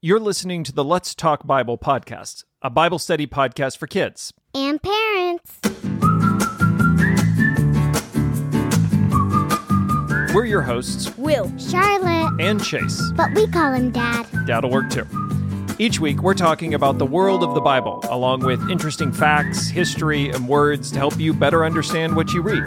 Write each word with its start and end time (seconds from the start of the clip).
You're 0.00 0.20
listening 0.20 0.62
to 0.62 0.70
the 0.70 0.84
Let's 0.84 1.12
Talk 1.12 1.44
Bible 1.44 1.76
podcast, 1.76 2.44
a 2.62 2.70
Bible 2.70 3.00
study 3.00 3.26
podcast 3.26 3.78
for 3.78 3.88
kids 3.88 4.32
and 4.54 4.80
parents. 4.80 5.58
We're 10.32 10.44
your 10.44 10.62
hosts, 10.62 11.18
Will, 11.18 11.52
Charlotte, 11.58 12.40
and 12.40 12.62
Chase. 12.62 13.02
but 13.16 13.34
we 13.34 13.48
call 13.48 13.72
him 13.72 13.90
Dad. 13.90 14.24
Dad'll 14.46 14.70
work 14.70 14.88
too. 14.88 15.04
Each 15.80 15.98
week, 15.98 16.22
we're 16.22 16.34
talking 16.34 16.74
about 16.74 16.98
the 16.98 17.06
world 17.06 17.42
of 17.42 17.54
the 17.54 17.60
Bible, 17.60 17.98
along 18.04 18.44
with 18.44 18.70
interesting 18.70 19.10
facts, 19.10 19.66
history, 19.66 20.28
and 20.30 20.46
words 20.48 20.92
to 20.92 20.98
help 20.98 21.18
you 21.18 21.34
better 21.34 21.64
understand 21.64 22.14
what 22.14 22.32
you 22.32 22.40
read. 22.40 22.64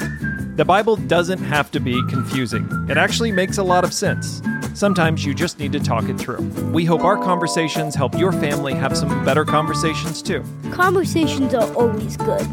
The 0.57 0.65
Bible 0.65 0.97
doesn't 0.97 1.39
have 1.39 1.71
to 1.71 1.79
be 1.79 1.93
confusing, 2.09 2.67
it 2.89 2.97
actually 2.97 3.31
makes 3.31 3.57
a 3.57 3.63
lot 3.63 3.85
of 3.85 3.93
sense. 3.93 4.41
Sometimes 4.81 5.23
you 5.23 5.35
just 5.35 5.59
need 5.59 5.71
to 5.73 5.79
talk 5.79 6.09
it 6.09 6.17
through. 6.17 6.41
We 6.71 6.85
hope 6.85 7.03
our 7.03 7.15
conversations 7.15 7.93
help 7.93 8.17
your 8.17 8.31
family 8.31 8.73
have 8.73 8.97
some 8.97 9.23
better 9.23 9.45
conversations 9.45 10.23
too. 10.23 10.43
conversations 10.71 11.53
are 11.53 11.71
always 11.75 12.17
good. 12.17 12.47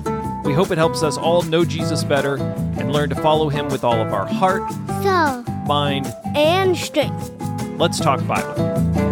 We 0.45 0.53
hope 0.53 0.71
it 0.71 0.77
helps 0.77 1.03
us 1.03 1.17
all 1.17 1.41
know 1.41 1.65
Jesus 1.65 2.05
better 2.05 2.37
and 2.77 2.93
learn 2.93 3.09
to 3.09 3.15
follow 3.15 3.49
him 3.49 3.69
with 3.71 3.83
all 3.83 3.99
of 3.99 4.13
our 4.13 4.27
heart, 4.27 4.71
So, 5.03 5.43
mind. 5.67 6.15
And 6.37 6.77
strength. 6.77 7.33
Let's 7.79 7.99
talk 7.99 8.21
Bible. 8.27 9.08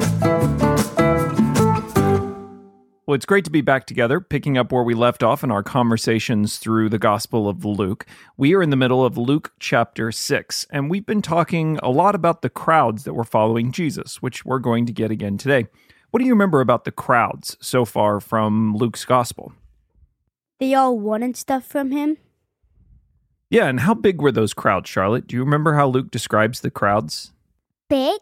Well, 3.06 3.14
it's 3.14 3.24
great 3.24 3.44
to 3.44 3.52
be 3.52 3.60
back 3.60 3.86
together, 3.86 4.20
picking 4.20 4.58
up 4.58 4.72
where 4.72 4.82
we 4.82 4.94
left 4.94 5.22
off 5.22 5.44
in 5.44 5.52
our 5.52 5.62
conversations 5.62 6.56
through 6.56 6.88
the 6.88 6.98
Gospel 6.98 7.48
of 7.48 7.64
Luke. 7.64 8.04
We 8.36 8.52
are 8.56 8.62
in 8.62 8.70
the 8.70 8.76
middle 8.76 9.04
of 9.04 9.16
Luke 9.16 9.52
chapter 9.60 10.10
6, 10.10 10.66
and 10.70 10.90
we've 10.90 11.06
been 11.06 11.22
talking 11.22 11.78
a 11.84 11.88
lot 11.88 12.16
about 12.16 12.42
the 12.42 12.50
crowds 12.50 13.04
that 13.04 13.14
were 13.14 13.22
following 13.22 13.70
Jesus, 13.70 14.20
which 14.20 14.44
we're 14.44 14.58
going 14.58 14.86
to 14.86 14.92
get 14.92 15.12
again 15.12 15.38
today. 15.38 15.68
What 16.10 16.18
do 16.18 16.26
you 16.26 16.32
remember 16.32 16.60
about 16.60 16.84
the 16.84 16.90
crowds 16.90 17.56
so 17.60 17.84
far 17.84 18.18
from 18.18 18.74
Luke's 18.74 19.04
Gospel? 19.04 19.52
They 20.58 20.74
all 20.74 20.98
wanted 20.98 21.36
stuff 21.36 21.64
from 21.64 21.92
him. 21.92 22.16
Yeah, 23.50 23.68
and 23.68 23.78
how 23.78 23.94
big 23.94 24.20
were 24.20 24.32
those 24.32 24.52
crowds, 24.52 24.90
Charlotte? 24.90 25.28
Do 25.28 25.36
you 25.36 25.44
remember 25.44 25.74
how 25.74 25.86
Luke 25.86 26.10
describes 26.10 26.58
the 26.58 26.72
crowds? 26.72 27.32
big? 27.88 28.20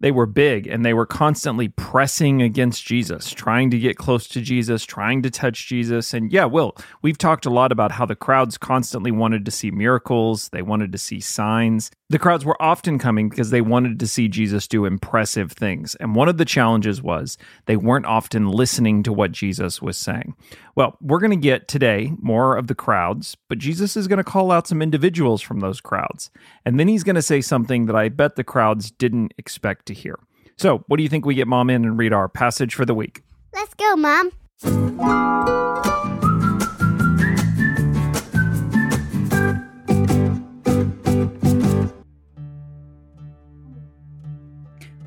They 0.00 0.10
were 0.10 0.26
big 0.26 0.66
and 0.66 0.84
they 0.84 0.94
were 0.94 1.06
constantly 1.06 1.68
pressing 1.68 2.42
against 2.42 2.84
Jesus, 2.84 3.30
trying 3.30 3.70
to 3.70 3.78
get 3.78 3.96
close 3.96 4.26
to 4.28 4.40
Jesus, 4.40 4.84
trying 4.84 5.22
to 5.22 5.30
touch 5.30 5.68
Jesus. 5.68 6.12
And 6.14 6.32
yeah, 6.32 6.46
Will, 6.46 6.74
we've 7.02 7.18
talked 7.18 7.46
a 7.46 7.50
lot 7.50 7.70
about 7.70 7.92
how 7.92 8.06
the 8.06 8.16
crowds 8.16 8.58
constantly 8.58 9.10
wanted 9.10 9.44
to 9.44 9.50
see 9.50 9.70
miracles, 9.70 10.48
they 10.48 10.62
wanted 10.62 10.92
to 10.92 10.98
see 10.98 11.20
signs. 11.20 11.90
The 12.10 12.18
crowds 12.18 12.44
were 12.44 12.60
often 12.60 12.98
coming 12.98 13.28
because 13.28 13.50
they 13.50 13.60
wanted 13.60 14.00
to 14.00 14.06
see 14.08 14.26
Jesus 14.26 14.66
do 14.66 14.84
impressive 14.84 15.52
things. 15.52 15.94
And 15.94 16.16
one 16.16 16.28
of 16.28 16.38
the 16.38 16.44
challenges 16.44 17.00
was 17.00 17.38
they 17.66 17.76
weren't 17.76 18.04
often 18.04 18.48
listening 18.48 19.04
to 19.04 19.12
what 19.12 19.30
Jesus 19.30 19.80
was 19.80 19.96
saying. 19.96 20.34
Well, 20.74 20.96
we're 21.00 21.20
going 21.20 21.30
to 21.30 21.36
get 21.36 21.68
today 21.68 22.12
more 22.18 22.56
of 22.56 22.66
the 22.66 22.74
crowds, 22.74 23.36
but 23.48 23.58
Jesus 23.58 23.96
is 23.96 24.08
going 24.08 24.16
to 24.16 24.24
call 24.24 24.50
out 24.50 24.66
some 24.66 24.82
individuals 24.82 25.40
from 25.40 25.60
those 25.60 25.80
crowds. 25.80 26.32
And 26.64 26.80
then 26.80 26.88
he's 26.88 27.04
going 27.04 27.14
to 27.14 27.22
say 27.22 27.40
something 27.40 27.86
that 27.86 27.94
I 27.94 28.08
bet 28.08 28.34
the 28.34 28.42
crowds 28.42 28.90
didn't 28.90 29.32
expect 29.38 29.86
to 29.86 29.94
hear. 29.94 30.18
So, 30.56 30.82
what 30.88 30.96
do 30.96 31.04
you 31.04 31.08
think 31.08 31.24
we 31.24 31.36
get 31.36 31.46
mom 31.46 31.70
in 31.70 31.84
and 31.84 31.96
read 31.96 32.12
our 32.12 32.28
passage 32.28 32.74
for 32.74 32.84
the 32.84 32.94
week? 32.94 33.22
Let's 33.54 33.74
go, 33.74 33.94
Mom. 33.94 34.32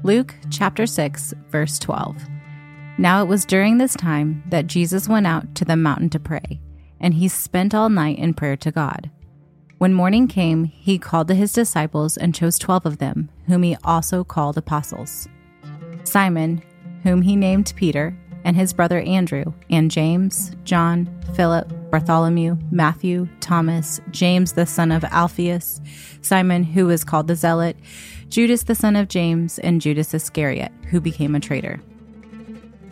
Luke 0.06 0.36
chapter 0.50 0.86
6, 0.86 1.34
verse 1.48 1.80
12. 1.80 2.18
Now 2.98 3.22
it 3.24 3.28
was 3.30 3.46
during 3.46 3.78
this 3.78 3.94
time 3.94 4.44
that 4.50 4.68
Jesus 4.68 5.08
went 5.08 5.26
out 5.26 5.56
to 5.56 5.64
the 5.64 5.78
mountain 5.78 6.10
to 6.10 6.20
pray, 6.20 6.60
and 7.00 7.14
he 7.14 7.30
spent 7.30 7.74
all 7.74 7.88
night 7.88 8.20
in 8.20 8.34
prayer 8.34 8.58
to 8.58 8.72
God. 8.72 9.10
When 9.78 9.94
morning 9.94 10.28
came, 10.28 10.66
he 10.66 10.98
called 10.98 11.30
to 11.30 11.36
his 11.36 11.54
disciples 11.54 12.18
and 12.18 12.36
chose 12.36 12.60
twelve 12.60 12.86
of 12.86 12.98
them, 12.98 13.30
whom 13.48 13.64
he 13.64 13.78
also 13.86 14.26
called 14.26 14.58
apostles 14.58 15.30
Simon, 16.04 16.62
whom 17.04 17.22
he 17.22 17.38
named 17.38 17.72
Peter, 17.78 18.14
and 18.44 18.58
his 18.58 18.74
brother 18.74 19.00
Andrew, 19.00 19.54
and 19.70 19.90
James, 19.90 20.52
John, 20.66 21.10
Philip, 21.34 21.72
Bartholomew, 21.92 22.58
Matthew, 22.72 23.30
Thomas, 23.40 24.02
James 24.12 24.52
the 24.52 24.66
son 24.66 24.92
of 24.92 25.06
Alphaeus, 25.06 25.80
Simon, 26.22 26.66
who 26.66 26.88
was 26.88 27.06
called 27.06 27.28
the 27.28 27.36
Zealot, 27.36 27.78
Judas 28.34 28.64
the 28.64 28.74
son 28.74 28.96
of 28.96 29.10
James, 29.10 29.60
and 29.60 29.80
Judas 29.80 30.12
Iscariot, 30.12 30.72
who 30.90 31.00
became 31.00 31.36
a 31.36 31.40
traitor. 31.40 31.80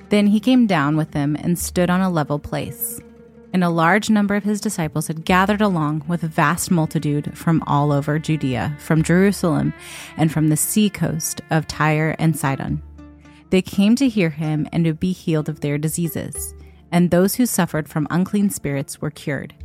Then 0.09 0.27
he 0.27 0.39
came 0.39 0.67
down 0.67 0.97
with 0.97 1.13
them 1.13 1.35
and 1.35 1.57
stood 1.57 1.89
on 1.89 1.99
a 1.99 2.11
level 2.11 2.37
place. 2.37 3.01
And 3.51 3.63
a 3.63 3.69
large 3.71 4.11
number 4.11 4.35
of 4.35 4.43
his 4.43 4.61
disciples 4.61 5.07
had 5.07 5.25
gathered 5.25 5.59
along 5.59 6.05
with 6.07 6.21
a 6.21 6.27
vast 6.27 6.69
multitude 6.69 7.35
from 7.35 7.63
all 7.65 7.91
over 7.91 8.19
Judea, 8.19 8.77
from 8.77 9.01
Jerusalem, 9.01 9.73
and 10.15 10.31
from 10.31 10.49
the 10.49 10.55
sea 10.55 10.91
coast 10.91 11.41
of 11.49 11.65
Tyre 11.65 12.15
and 12.19 12.37
Sidon. 12.37 12.83
They 13.49 13.63
came 13.63 13.95
to 13.95 14.09
hear 14.09 14.29
him 14.29 14.69
and 14.71 14.85
to 14.85 14.93
be 14.93 15.11
healed 15.11 15.49
of 15.49 15.61
their 15.61 15.79
diseases, 15.79 16.53
and 16.91 17.09
those 17.09 17.33
who 17.33 17.47
suffered 17.47 17.89
from 17.89 18.05
unclean 18.11 18.51
spirits 18.51 19.01
were 19.01 19.09
cured. 19.09 19.55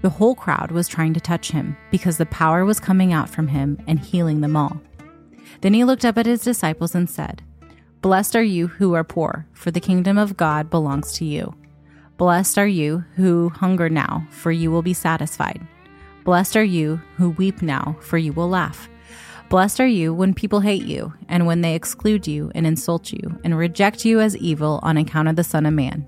The 0.00 0.08
whole 0.08 0.34
crowd 0.34 0.70
was 0.70 0.88
trying 0.88 1.12
to 1.12 1.20
touch 1.20 1.50
him, 1.50 1.76
because 1.90 2.16
the 2.16 2.24
power 2.24 2.64
was 2.64 2.80
coming 2.80 3.12
out 3.12 3.28
from 3.28 3.48
him 3.48 3.78
and 3.86 4.00
healing 4.00 4.40
them 4.40 4.56
all. 4.56 4.80
Then 5.60 5.74
he 5.74 5.84
looked 5.84 6.04
up 6.04 6.18
at 6.18 6.26
his 6.26 6.42
disciples 6.42 6.94
and 6.94 7.08
said, 7.08 7.42
Blessed 8.02 8.34
are 8.34 8.42
you 8.42 8.66
who 8.68 8.94
are 8.94 9.04
poor, 9.04 9.46
for 9.52 9.70
the 9.70 9.80
kingdom 9.80 10.16
of 10.16 10.36
God 10.36 10.70
belongs 10.70 11.12
to 11.14 11.24
you. 11.24 11.54
Blessed 12.16 12.58
are 12.58 12.66
you 12.66 13.04
who 13.16 13.50
hunger 13.50 13.88
now, 13.88 14.26
for 14.30 14.50
you 14.50 14.70
will 14.70 14.82
be 14.82 14.94
satisfied. 14.94 15.66
Blessed 16.24 16.56
are 16.56 16.64
you 16.64 17.00
who 17.16 17.30
weep 17.30 17.62
now, 17.62 17.96
for 18.00 18.18
you 18.18 18.32
will 18.32 18.48
laugh. 18.48 18.88
Blessed 19.48 19.80
are 19.80 19.86
you 19.86 20.14
when 20.14 20.32
people 20.32 20.60
hate 20.60 20.84
you, 20.84 21.12
and 21.28 21.46
when 21.46 21.60
they 21.60 21.74
exclude 21.74 22.26
you 22.26 22.52
and 22.54 22.66
insult 22.66 23.12
you, 23.12 23.38
and 23.42 23.58
reject 23.58 24.04
you 24.04 24.20
as 24.20 24.36
evil 24.36 24.80
on 24.82 24.96
account 24.96 25.28
of 25.28 25.36
the 25.36 25.44
Son 25.44 25.66
of 25.66 25.74
Man. 25.74 26.06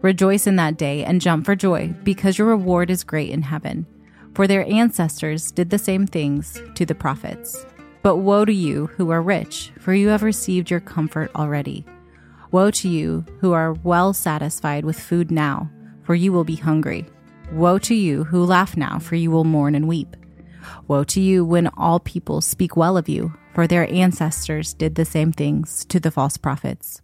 Rejoice 0.00 0.46
in 0.46 0.56
that 0.56 0.78
day 0.78 1.04
and 1.04 1.20
jump 1.20 1.44
for 1.44 1.56
joy, 1.56 1.94
because 2.04 2.38
your 2.38 2.46
reward 2.46 2.90
is 2.90 3.02
great 3.02 3.30
in 3.30 3.42
heaven. 3.42 3.86
For 4.34 4.46
their 4.46 4.64
ancestors 4.66 5.50
did 5.50 5.70
the 5.70 5.78
same 5.78 6.06
things 6.06 6.62
to 6.76 6.86
the 6.86 6.94
prophets. 6.94 7.66
But 8.08 8.20
woe 8.20 8.46
to 8.46 8.52
you 8.54 8.86
who 8.96 9.10
are 9.10 9.20
rich, 9.20 9.70
for 9.80 9.92
you 9.92 10.08
have 10.08 10.22
received 10.22 10.70
your 10.70 10.80
comfort 10.80 11.30
already. 11.36 11.84
Woe 12.50 12.70
to 12.70 12.88
you 12.88 13.26
who 13.40 13.52
are 13.52 13.74
well 13.74 14.14
satisfied 14.14 14.86
with 14.86 14.98
food 14.98 15.30
now, 15.30 15.70
for 16.04 16.14
you 16.14 16.32
will 16.32 16.42
be 16.42 16.56
hungry. 16.56 17.04
Woe 17.52 17.78
to 17.80 17.94
you 17.94 18.24
who 18.24 18.46
laugh 18.46 18.78
now, 18.78 18.98
for 18.98 19.14
you 19.14 19.30
will 19.30 19.44
mourn 19.44 19.74
and 19.74 19.86
weep. 19.86 20.16
Woe 20.86 21.04
to 21.04 21.20
you 21.20 21.44
when 21.44 21.66
all 21.76 22.00
people 22.00 22.40
speak 22.40 22.78
well 22.78 22.96
of 22.96 23.10
you, 23.10 23.34
for 23.52 23.66
their 23.66 23.86
ancestors 23.92 24.72
did 24.72 24.94
the 24.94 25.04
same 25.04 25.30
things 25.30 25.84
to 25.90 26.00
the 26.00 26.10
false 26.10 26.38
prophets. 26.38 27.02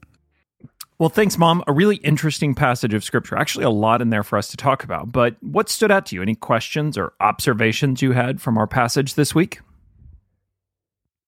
Well, 0.98 1.10
thanks, 1.10 1.36
Mom. 1.36 1.62
A 1.66 1.72
really 1.74 1.96
interesting 1.96 2.54
passage 2.54 2.94
of 2.94 3.04
scripture. 3.04 3.36
Actually, 3.36 3.66
a 3.66 3.68
lot 3.68 4.00
in 4.00 4.08
there 4.08 4.22
for 4.22 4.38
us 4.38 4.48
to 4.48 4.56
talk 4.56 4.84
about. 4.84 5.12
But 5.12 5.36
what 5.42 5.68
stood 5.68 5.90
out 5.90 6.06
to 6.06 6.16
you? 6.16 6.22
Any 6.22 6.34
questions 6.34 6.96
or 6.96 7.12
observations 7.20 8.00
you 8.00 8.12
had 8.12 8.40
from 8.40 8.56
our 8.56 8.66
passage 8.66 9.16
this 9.16 9.34
week? 9.34 9.60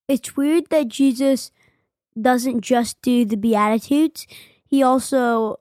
It's 0.08 0.36
weird 0.36 0.70
that 0.70 0.88
Jesus 0.88 1.50
doesn't 2.20 2.60
just 2.62 3.00
do 3.02 3.24
the 3.24 3.36
Beatitudes, 3.36 4.26
he 4.64 4.82
also 4.82 5.60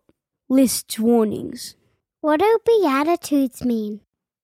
lists 0.49 0.99
warnings. 0.99 1.75
What 2.21 2.39
do 2.39 2.59
Beatitudes 2.65 3.63
mean? 3.63 4.01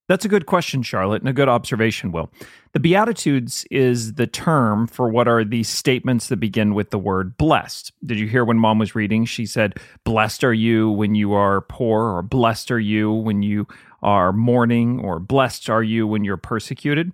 That's 0.08 0.26
a 0.26 0.30
good 0.30 0.46
question, 0.46 0.84
Charlotte, 0.84 1.22
and 1.22 1.30
a 1.30 1.34
good 1.34 1.48
observation, 1.48 2.12
Will. 2.12 2.30
The 2.74 2.82
Beatitudes 2.82 3.66
is 3.72 4.16
the 4.16 4.28
term 4.28 4.88
for 4.88 5.08
what 5.08 5.28
are 5.28 5.46
these 5.46 5.70
statements 5.70 6.28
that 6.28 6.36
begin 6.36 6.74
with 6.74 6.90
the 6.90 7.00
word 7.00 7.38
blessed. 7.38 7.94
Did 8.06 8.20
you 8.20 8.28
hear 8.28 8.44
when 8.44 8.58
mom 8.58 8.78
was 8.78 8.94
reading? 8.94 9.24
She 9.24 9.46
said, 9.46 9.80
Blessed 10.04 10.44
are 10.44 10.54
you 10.54 10.92
when 10.92 11.16
you 11.16 11.32
are 11.32 11.62
poor, 11.62 12.10
or 12.10 12.22
blessed 12.24 12.72
are 12.72 12.80
you 12.80 13.12
when 13.14 13.42
you 13.42 13.68
are 14.02 14.34
mourning, 14.34 15.00
or 15.00 15.20
blessed 15.20 15.70
are 15.70 15.84
you 15.84 16.06
when 16.06 16.26
you're 16.26 16.36
persecuted. 16.36 17.14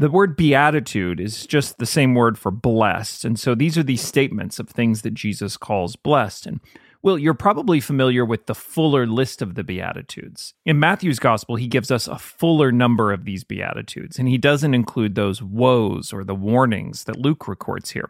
The 0.00 0.08
word 0.08 0.34
beatitude 0.34 1.20
is 1.20 1.46
just 1.46 1.76
the 1.76 1.84
same 1.84 2.14
word 2.14 2.38
for 2.38 2.50
blessed. 2.50 3.26
And 3.26 3.38
so 3.38 3.54
these 3.54 3.76
are 3.76 3.82
these 3.82 4.00
statements 4.00 4.58
of 4.58 4.70
things 4.70 5.02
that 5.02 5.12
Jesus 5.12 5.58
calls 5.58 5.94
blessed. 5.94 6.46
And 6.46 6.60
well, 7.02 7.18
you're 7.18 7.34
probably 7.34 7.80
familiar 7.80 8.24
with 8.24 8.46
the 8.46 8.54
fuller 8.54 9.06
list 9.06 9.42
of 9.42 9.56
the 9.56 9.62
Beatitudes. 9.62 10.54
In 10.64 10.80
Matthew's 10.80 11.18
Gospel, 11.18 11.56
he 11.56 11.66
gives 11.66 11.90
us 11.90 12.08
a 12.08 12.18
fuller 12.18 12.72
number 12.72 13.12
of 13.12 13.26
these 13.26 13.44
Beatitudes, 13.44 14.18
and 14.18 14.26
he 14.26 14.38
doesn't 14.38 14.72
include 14.72 15.16
those 15.16 15.42
woes 15.42 16.14
or 16.14 16.24
the 16.24 16.34
warnings 16.34 17.04
that 17.04 17.18
Luke 17.18 17.46
records 17.46 17.90
here, 17.90 18.08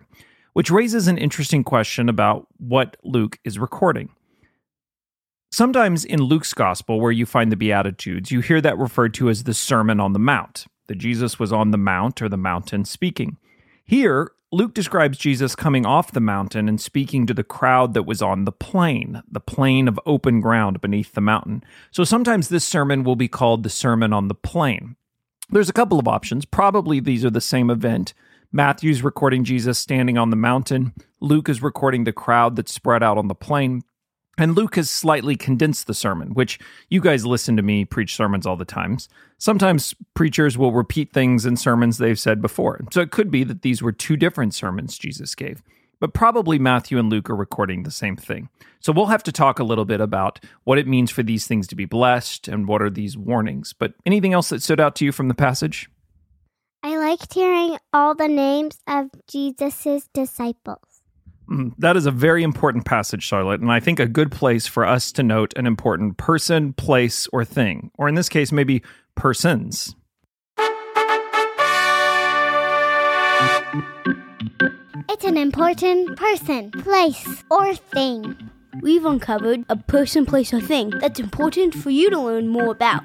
which 0.52 0.70
raises 0.70 1.08
an 1.08 1.19
interesting 1.19 1.64
question 1.64 2.08
about 2.08 2.46
what 2.58 2.96
Luke 3.02 3.40
is 3.44 3.58
recording. 3.58 4.10
Sometimes 5.50 6.04
in 6.04 6.20
Luke's 6.20 6.54
Gospel, 6.54 7.00
where 7.00 7.10
you 7.10 7.26
find 7.26 7.50
the 7.50 7.56
Beatitudes, 7.56 8.31
you 8.31 8.38
hear 8.38 8.60
that 8.60 8.78
referred 8.78 9.12
to 9.14 9.28
as 9.28 9.43
the 9.43 9.54
Sermon 9.54 9.98
on 9.98 10.12
the 10.12 10.20
Mount, 10.20 10.66
that 10.90 10.98
Jesus 10.98 11.38
was 11.38 11.52
on 11.52 11.70
the 11.70 11.78
Mount 11.78 12.20
or 12.20 12.28
the 12.28 12.37
mountain 12.37 12.84
speaking. 12.84 13.37
Here, 13.84 14.32
Luke 14.50 14.75
describes 14.75 15.19
Jesus 15.19 15.54
coming 15.54 15.87
off 15.87 16.10
the 16.10 16.19
mountain 16.19 16.69
and 16.69 16.81
speaking 16.81 17.28
to 17.28 17.32
the 17.32 17.44
crowd 17.44 17.94
that 17.94 18.02
was 18.02 18.20
on 18.20 18.44
the 18.44 18.50
plain, 18.50 19.22
the 19.31 19.38
plain 19.38 19.87
of 19.87 20.00
open 20.04 20.40
ground 20.40 20.81
beneath 20.81 21.12
the 21.12 21.20
mountain. 21.20 21.62
So 21.92 22.02
sometimes 22.02 22.48
this 22.48 22.64
sermon 22.64 23.04
will 23.04 23.14
be 23.14 23.28
called 23.28 23.62
the 23.62 23.70
Sermon 23.70 24.12
on 24.12 24.26
the 24.26 24.34
Plain. 24.34 24.96
There's 25.48 25.69
a 25.69 25.72
couple 25.72 26.00
of 26.00 26.08
options. 26.08 26.44
Probably 26.44 26.98
these 26.98 27.25
are 27.25 27.31
the 27.31 27.40
same 27.40 27.70
event. 27.70 28.12
Matthew's 28.50 29.04
recording 29.04 29.44
Jesus 29.44 29.78
standing 29.78 30.19
on 30.19 30.31
the 30.31 30.36
mountain. 30.36 30.93
Luke 31.20 31.48
is 31.48 31.62
recording 31.62 32.02
the 32.02 32.12
crowd 32.12 32.56
that's 32.56 32.72
spread 32.72 33.04
out 33.04 33.16
on 33.16 33.28
the 33.28 33.36
plain. 33.36 33.84
And 34.40 34.56
Luke 34.56 34.76
has 34.76 34.88
slightly 34.88 35.37
condensed 35.37 35.87
the 35.87 35.92
sermon, 35.92 36.31
which 36.31 36.58
you 36.88 37.02
guys 37.02 37.26
listen 37.26 37.58
to 37.58 37.62
me 37.62 37.84
preach 37.84 38.16
sermons 38.16 38.46
all 38.46 38.56
the 38.56 38.64
times. 38.64 39.06
Sometimes 39.37 39.94
preachers 40.14 40.56
will 40.56 40.72
repeat 40.72 41.12
things 41.12 41.44
in 41.44 41.58
sermons 41.58 41.98
they've 41.98 42.19
said 42.19 42.40
before. 42.40 42.81
So 42.90 43.02
it 43.02 43.10
could 43.10 43.31
be 43.31 43.44
that 43.44 43.60
these 43.60 43.82
were 43.82 43.92
two 43.92 44.16
different 44.16 44.54
sermons 44.54 44.96
Jesus 44.96 45.34
gave. 45.34 45.62
But 46.00 46.14
probably 46.14 46.58
Matthew 46.58 46.98
and 46.98 47.10
Luke 47.10 47.28
are 47.28 47.37
recording 47.37 47.82
the 47.82 47.90
same 47.90 48.16
thing. 48.16 48.48
So 48.81 48.92
we'll 48.92 49.06
have 49.06 49.22
to 49.25 49.32
talk 49.32 49.58
a 49.58 49.64
little 49.64 49.84
bit 49.84 50.00
about 50.00 50.40
what 50.64 50.78
it 50.78 50.88
means 50.88 51.10
for 51.10 51.22
these 51.22 51.46
things 51.46 51.66
to 51.66 51.76
be 51.76 51.84
blessed 51.84 52.48
and 52.48 52.66
what 52.66 52.81
are 52.81 52.88
these 52.88 53.19
warnings. 53.19 53.75
But 53.75 53.93
anything 54.06 54.32
else 54.32 54.48
that 54.48 54.62
stood 54.62 54.81
out 54.81 54.96
to 54.96 55.04
you 55.04 55.12
from 55.12 55.28
the 55.28 55.34
passage? 55.34 55.90
I 56.82 56.96
liked 56.96 57.34
hearing 57.34 57.76
all 57.93 58.14
the 58.14 58.28
names 58.28 58.78
of 58.88 59.10
Jesus' 59.28 60.08
disciples. 60.14 60.89
Mm, 61.50 61.73
That 61.79 61.97
is 61.97 62.06
a 62.06 62.11
very 62.11 62.43
important 62.43 62.85
passage, 62.85 63.23
Charlotte, 63.23 63.61
and 63.61 63.73
I 63.73 63.81
think 63.81 63.99
a 63.99 64.06
good 64.06 64.31
place 64.31 64.67
for 64.67 64.87
us 64.87 65.11
to 65.12 65.23
note 65.23 65.52
an 65.56 65.67
important 65.67 66.17
person, 66.17 66.73
place, 66.75 67.26
or 67.32 67.44
thing, 67.44 67.91
or 67.99 68.08
in 68.08 68.14
this 68.14 68.29
case, 68.29 68.52
maybe 68.52 68.82
persons. 69.17 69.94
It's 75.08 75.25
an 75.25 75.37
important 75.37 76.17
person, 76.17 76.70
place, 76.70 77.44
or 77.50 77.75
thing. 77.75 78.37
We've 78.81 79.05
uncovered 79.05 79.64
a 79.69 79.76
person, 79.76 80.25
place, 80.25 80.55
or 80.55 80.61
thing 80.61 80.91
that's 81.00 81.19
important 81.19 81.75
for 81.75 81.91
you 81.91 82.11
to 82.11 82.20
learn 82.20 82.49
more 82.49 82.70
about. 82.70 83.03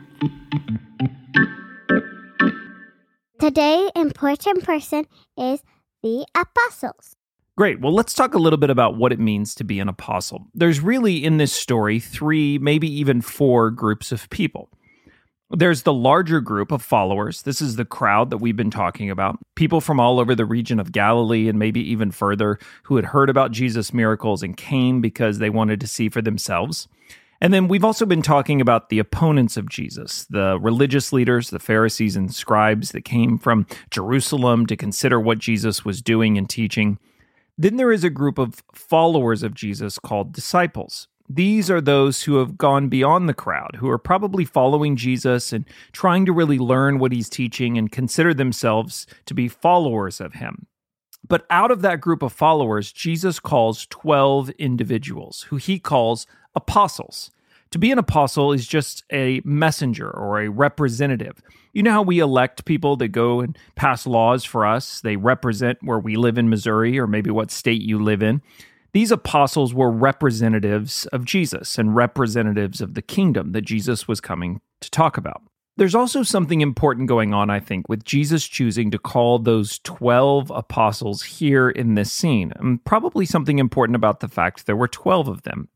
Today, 3.40 3.90
important 3.96 4.64
person 4.64 5.06
is 5.38 5.62
the 6.04 6.26
apostles. 6.36 7.16
Great. 7.58 7.80
Well, 7.80 7.94
let's 7.94 8.14
talk 8.14 8.34
a 8.34 8.40
little 8.40 8.58
bit 8.58 8.70
about 8.70 8.98
what 8.98 9.14
it 9.14 9.20
means 9.20 9.56
to 9.56 9.64
be 9.64 9.80
an 9.80 9.88
apostle. 9.88 10.46
There's 10.54 10.82
really 10.82 11.24
in 11.24 11.38
this 11.38 11.54
story 11.54 12.02
three, 12.02 12.58
maybe 12.58 12.92
even 13.00 13.22
four 13.22 13.72
groups 13.72 14.12
of 14.12 14.30
people. 14.30 14.70
There's 15.52 15.84
the 15.84 15.94
larger 15.94 16.42
group 16.42 16.72
of 16.72 16.82
followers. 16.82 17.44
This 17.44 17.62
is 17.62 17.78
the 17.78 17.86
crowd 17.86 18.30
that 18.32 18.40
we've 18.40 18.58
been 18.58 18.72
talking 18.72 19.10
about. 19.10 19.40
People 19.56 19.80
from 19.80 20.02
all 20.02 20.20
over 20.20 20.36
the 20.36 20.44
region 20.44 20.82
of 20.82 20.92
Galilee 20.92 21.48
and 21.48 21.58
maybe 21.58 21.80
even 21.92 22.12
further 22.12 22.60
who 22.84 22.98
had 22.98 23.06
heard 23.06 23.30
about 23.30 23.52
Jesus' 23.52 23.94
miracles 23.94 24.44
and 24.44 24.58
came 24.58 25.00
because 25.00 25.38
they 25.38 25.50
wanted 25.50 25.80
to 25.80 25.88
see 25.88 26.10
for 26.10 26.22
themselves. 26.22 26.90
And 27.40 27.54
then 27.54 27.70
we've 27.70 27.86
also 27.86 28.06
been 28.06 28.22
talking 28.22 28.60
about 28.60 28.90
the 28.90 29.00
opponents 29.00 29.56
of 29.56 29.70
Jesus, 29.70 30.26
the 30.30 30.58
religious 30.60 31.14
leaders, 31.14 31.52
the 31.52 31.60
Pharisees 31.60 32.18
and 32.18 32.34
scribes 32.34 32.92
that 32.92 33.06
came 33.06 33.38
from 33.38 33.66
Jerusalem 33.92 34.66
to 34.66 34.76
consider 34.76 35.22
what 35.22 35.38
Jesus 35.38 35.86
was 35.86 36.02
doing 36.02 36.38
and 36.38 36.50
teaching. 36.50 36.98
Then 37.58 37.78
there 37.78 37.92
is 37.92 38.04
a 38.04 38.10
group 38.10 38.38
of 38.38 38.64
followers 38.74 39.44
of 39.44 39.54
Jesus 39.54 39.98
called 39.98 40.34
disciples. 40.34 41.08
These 41.28 41.72
are 41.72 41.82
those 41.82 42.24
who 42.24 42.36
have 42.36 42.58
gone 42.58 42.88
beyond 42.88 43.28
the 43.28 43.34
crowd, 43.34 43.78
who 43.78 43.90
are 43.90 43.98
probably 43.98 44.46
following 44.46 44.96
Jesus 44.96 45.52
and 45.52 45.66
trying 45.92 46.26
to 46.26 46.34
really 46.34 46.60
learn 46.60 47.00
what 47.00 47.12
he's 47.12 47.30
teaching 47.30 47.78
and 47.78 47.92
consider 47.92 48.34
themselves 48.34 49.08
to 49.26 49.34
be 49.34 49.48
followers 49.48 50.22
of 50.22 50.34
him. 50.34 50.68
But 51.28 51.48
out 51.50 51.72
of 51.72 51.82
that 51.82 52.02
group 52.02 52.22
of 52.22 52.32
followers, 52.32 52.92
Jesus 52.92 53.40
calls 53.40 53.88
12 53.88 54.52
individuals 54.52 55.48
who 55.50 55.56
he 55.56 55.80
calls 55.80 56.28
apostles. 56.54 57.32
To 57.76 57.80
be 57.80 57.92
an 57.92 58.00
apostle 58.00 58.54
is 58.54 58.66
just 58.66 59.04
a 59.12 59.42
messenger 59.44 60.10
or 60.10 60.40
a 60.40 60.48
representative. 60.48 61.42
You 61.74 61.84
know 61.84 61.92
how 61.92 62.04
we 62.04 62.20
elect 62.20 62.64
people 62.64 62.96
that 62.96 63.10
go 63.10 63.42
and 63.42 63.58
pass 63.76 64.08
laws 64.08 64.46
for 64.46 64.66
us? 64.66 65.02
They 65.02 65.18
represent 65.18 65.80
where 65.82 66.00
we 66.00 66.16
live 66.16 66.38
in 66.38 66.48
Missouri 66.48 66.98
or 66.98 67.06
maybe 67.06 67.32
what 67.32 67.52
state 67.52 67.82
you 67.82 68.02
live 68.02 68.24
in. 68.24 68.42
These 68.94 69.12
apostles 69.12 69.74
were 69.74 69.92
representatives 69.92 71.06
of 71.08 71.26
Jesus 71.26 71.78
and 71.78 71.94
representatives 71.94 72.80
of 72.80 72.94
the 72.94 73.02
kingdom 73.02 73.52
that 73.52 73.64
Jesus 73.64 74.08
was 74.08 74.22
coming 74.22 74.62
to 74.80 74.90
talk 74.90 75.18
about. 75.18 75.44
There's 75.76 75.96
also 75.96 76.24
something 76.24 76.62
important 76.62 77.10
going 77.10 77.34
on, 77.34 77.50
I 77.50 77.60
think, 77.60 77.90
with 77.90 78.06
Jesus 78.06 78.48
choosing 78.48 78.90
to 78.92 78.98
call 78.98 79.38
those 79.38 79.80
12 79.80 80.50
apostles 80.50 81.24
here 81.24 81.70
in 81.70 81.96
this 81.96 82.14
scene. 82.14 82.54
And 82.56 82.82
probably 82.86 83.26
something 83.26 83.60
important 83.60 83.98
about 83.98 84.22
the 84.22 84.30
fact 84.30 84.66
there 84.66 84.78
were 84.78 84.88
12 84.88 85.28
of 85.28 85.42
them. 85.42 85.68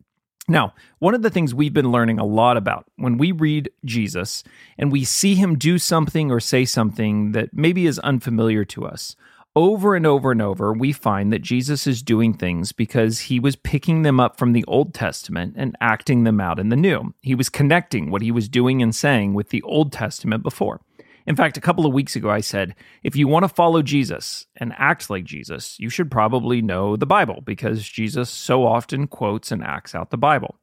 Now, 0.50 0.74
one 0.98 1.14
of 1.14 1.22
the 1.22 1.30
things 1.30 1.54
we've 1.54 1.74
been 1.74 1.92
learning 1.92 2.18
a 2.18 2.26
lot 2.26 2.58
about 2.58 2.88
when 2.96 3.20
we 3.20 3.32
read 3.32 3.70
Jesus 3.86 4.44
and 4.80 4.92
we 4.92 5.04
see 5.04 5.36
him 5.36 5.60
do 5.60 5.78
something 5.78 6.32
or 6.32 6.40
say 6.40 6.66
something 6.66 7.34
that 7.34 7.54
maybe 7.54 7.86
is 7.86 8.00
unfamiliar 8.00 8.66
to 8.66 8.86
us, 8.86 9.16
over 9.56 9.96
and 9.96 10.08
over 10.08 10.32
and 10.32 10.42
over, 10.42 10.74
we 10.74 10.92
find 10.92 11.32
that 11.32 11.44
Jesus 11.44 11.86
is 11.86 12.02
doing 12.02 12.34
things 12.34 12.72
because 12.72 13.20
he 13.20 13.40
was 13.40 13.56
picking 13.56 14.02
them 14.02 14.20
up 14.20 14.40
from 14.40 14.54
the 14.54 14.66
Old 14.68 14.94
Testament 14.94 15.54
and 15.56 15.76
acting 15.82 16.24
them 16.24 16.42
out 16.42 16.60
in 16.60 16.70
the 16.70 16.76
New. 16.76 17.14
He 17.22 17.36
was 17.36 17.50
connecting 17.50 18.10
what 18.10 18.22
he 18.24 18.32
was 18.32 18.50
doing 18.50 18.82
and 18.82 18.96
saying 18.96 19.36
with 19.36 19.50
the 19.50 19.62
Old 19.62 19.92
Testament 19.92 20.42
before. 20.42 20.82
In 21.30 21.36
fact, 21.36 21.58
a 21.58 21.62
couple 21.62 21.86
of 21.86 21.94
weeks 21.94 22.16
ago, 22.16 22.32
I 22.32 22.40
said, 22.40 22.74
if 23.04 23.16
you 23.16 23.28
want 23.28 23.44
to 23.44 23.50
follow 23.50 23.84
Jesus 23.84 24.48
and 24.56 24.74
act 24.80 25.12
like 25.12 25.26
Jesus, 25.26 25.80
you 25.80 25.88
should 25.88 26.10
probably 26.10 26.60
know 26.60 26.96
the 26.96 27.06
Bible 27.06 27.42
because 27.46 27.88
Jesus 27.88 28.32
so 28.32 28.66
often 28.66 29.06
quotes 29.06 29.52
and 29.52 29.64
acts 29.64 29.94
out 29.94 30.10
the 30.10 30.18
Bible. 30.18 30.56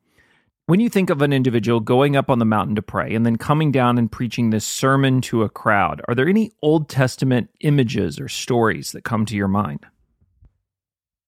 When 0.67 0.81
you 0.81 0.89
think 0.89 1.09
of 1.09 1.23
an 1.23 1.33
individual 1.33 1.79
going 1.79 2.17
up 2.17 2.29
on 2.29 2.41
the 2.41 2.45
mountain 2.45 2.75
to 2.75 2.83
pray 2.83 3.15
and 3.15 3.25
then 3.25 3.37
coming 3.37 3.71
down 3.71 3.97
and 3.97 4.11
preaching 4.11 4.51
this 4.51 4.65
sermon 4.65 5.21
to 5.21 5.45
a 5.45 5.49
crowd, 5.49 6.03
are 6.09 6.17
there 6.17 6.29
any 6.29 6.51
Old 6.63 6.89
Testament 6.89 7.49
images 7.61 8.19
or 8.19 8.29
stories 8.29 8.91
that 8.91 9.05
come 9.05 9.25
to 9.27 9.37
your 9.37 9.47
mind? 9.47 9.87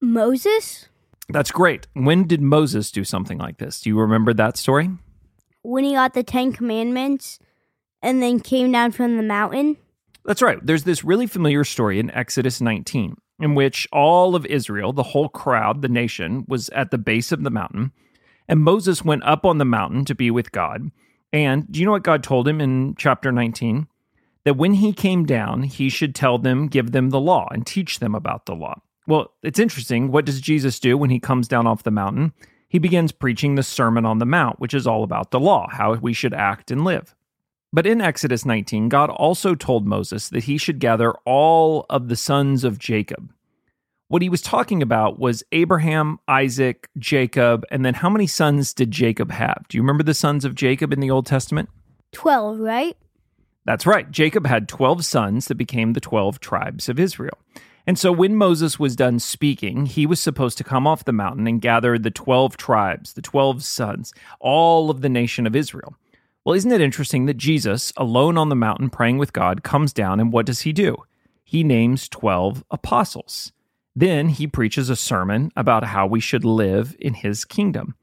Moses? 0.00 0.88
That's 1.28 1.52
great. 1.52 1.86
When 1.92 2.26
did 2.26 2.42
Moses 2.42 2.90
do 2.90 3.04
something 3.04 3.38
like 3.38 3.58
this? 3.58 3.82
Do 3.82 3.90
you 3.90 4.00
remember 4.00 4.34
that 4.34 4.56
story? 4.56 4.90
When 5.62 5.84
he 5.84 5.92
got 5.92 6.14
the 6.14 6.24
Ten 6.24 6.52
Commandments 6.52 7.38
and 8.02 8.22
then 8.22 8.40
came 8.40 8.72
down 8.72 8.92
from 8.92 9.16
the 9.16 9.22
mountain? 9.22 9.76
That's 10.24 10.42
right. 10.42 10.58
There's 10.62 10.84
this 10.84 11.04
really 11.04 11.26
familiar 11.26 11.64
story 11.64 11.98
in 11.98 12.10
Exodus 12.10 12.60
19 12.60 13.16
in 13.40 13.54
which 13.54 13.86
all 13.92 14.34
of 14.34 14.46
Israel, 14.46 14.92
the 14.92 15.02
whole 15.02 15.28
crowd, 15.28 15.82
the 15.82 15.88
nation, 15.88 16.44
was 16.48 16.68
at 16.70 16.90
the 16.90 16.98
base 16.98 17.30
of 17.32 17.44
the 17.44 17.50
mountain. 17.50 17.92
And 18.48 18.60
Moses 18.60 19.04
went 19.04 19.22
up 19.24 19.44
on 19.44 19.58
the 19.58 19.64
mountain 19.64 20.04
to 20.06 20.14
be 20.14 20.30
with 20.30 20.52
God. 20.52 20.90
And 21.32 21.70
do 21.70 21.78
you 21.78 21.86
know 21.86 21.92
what 21.92 22.02
God 22.02 22.22
told 22.22 22.48
him 22.48 22.60
in 22.60 22.94
chapter 22.96 23.30
19? 23.30 23.86
That 24.44 24.56
when 24.56 24.74
he 24.74 24.92
came 24.92 25.24
down, 25.24 25.64
he 25.64 25.88
should 25.88 26.14
tell 26.14 26.38
them, 26.38 26.68
give 26.68 26.92
them 26.92 27.10
the 27.10 27.20
law, 27.20 27.48
and 27.52 27.66
teach 27.66 27.98
them 27.98 28.14
about 28.14 28.46
the 28.46 28.54
law. 28.54 28.80
Well, 29.06 29.32
it's 29.42 29.58
interesting. 29.58 30.10
What 30.10 30.24
does 30.24 30.40
Jesus 30.40 30.80
do 30.80 30.96
when 30.96 31.10
he 31.10 31.20
comes 31.20 31.48
down 31.48 31.66
off 31.66 31.82
the 31.82 31.90
mountain? 31.90 32.32
He 32.68 32.78
begins 32.78 33.12
preaching 33.12 33.54
the 33.54 33.62
Sermon 33.62 34.04
on 34.04 34.18
the 34.18 34.26
Mount, 34.26 34.60
which 34.60 34.74
is 34.74 34.86
all 34.86 35.02
about 35.02 35.30
the 35.30 35.40
law, 35.40 35.68
how 35.70 35.94
we 35.94 36.12
should 36.12 36.34
act 36.34 36.70
and 36.70 36.84
live. 36.84 37.14
But 37.72 37.86
in 37.86 38.00
Exodus 38.00 38.46
19, 38.46 38.88
God 38.88 39.10
also 39.10 39.54
told 39.54 39.86
Moses 39.86 40.30
that 40.30 40.44
he 40.44 40.56
should 40.56 40.78
gather 40.78 41.12
all 41.24 41.84
of 41.90 42.08
the 42.08 42.16
sons 42.16 42.64
of 42.64 42.78
Jacob. 42.78 43.32
What 44.08 44.22
he 44.22 44.30
was 44.30 44.40
talking 44.40 44.82
about 44.82 45.18
was 45.18 45.42
Abraham, 45.52 46.18
Isaac, 46.26 46.88
Jacob, 46.96 47.66
and 47.70 47.84
then 47.84 47.92
how 47.92 48.08
many 48.08 48.26
sons 48.26 48.72
did 48.72 48.90
Jacob 48.90 49.30
have? 49.30 49.66
Do 49.68 49.76
you 49.76 49.82
remember 49.82 50.02
the 50.02 50.14
sons 50.14 50.46
of 50.46 50.54
Jacob 50.54 50.94
in 50.94 51.00
the 51.00 51.10
Old 51.10 51.26
Testament? 51.26 51.68
12, 52.12 52.58
right? 52.58 52.96
That's 53.66 53.84
right. 53.84 54.10
Jacob 54.10 54.46
had 54.46 54.66
12 54.66 55.04
sons 55.04 55.48
that 55.48 55.56
became 55.56 55.92
the 55.92 56.00
12 56.00 56.40
tribes 56.40 56.88
of 56.88 56.98
Israel. 56.98 57.36
And 57.86 57.98
so 57.98 58.10
when 58.10 58.34
Moses 58.34 58.78
was 58.78 58.96
done 58.96 59.18
speaking, 59.18 59.84
he 59.84 60.06
was 60.06 60.20
supposed 60.20 60.56
to 60.56 60.64
come 60.64 60.86
off 60.86 61.04
the 61.04 61.12
mountain 61.12 61.46
and 61.46 61.60
gather 61.60 61.98
the 61.98 62.10
12 62.10 62.56
tribes, 62.56 63.12
the 63.12 63.20
12 63.20 63.62
sons, 63.62 64.14
all 64.40 64.88
of 64.88 65.02
the 65.02 65.10
nation 65.10 65.46
of 65.46 65.54
Israel. 65.54 65.94
Well, 66.48 66.56
isn't 66.56 66.72
it 66.72 66.80
interesting 66.80 67.26
that 67.26 67.36
Jesus, 67.36 67.92
alone 67.98 68.38
on 68.38 68.48
the 68.48 68.56
mountain 68.56 68.88
praying 68.88 69.18
with 69.18 69.34
God, 69.34 69.62
comes 69.62 69.92
down 69.92 70.18
and 70.18 70.32
what 70.32 70.46
does 70.46 70.62
he 70.62 70.72
do? 70.72 70.96
He 71.44 71.62
names 71.62 72.08
12 72.08 72.64
apostles. 72.70 73.52
Then 73.94 74.30
he 74.30 74.46
preaches 74.46 74.88
a 74.88 74.96
sermon 74.96 75.52
about 75.54 75.84
how 75.84 76.06
we 76.06 76.20
should 76.20 76.46
live 76.46 76.96
in 76.98 77.12
his 77.12 77.44
kingdom. 77.44 77.96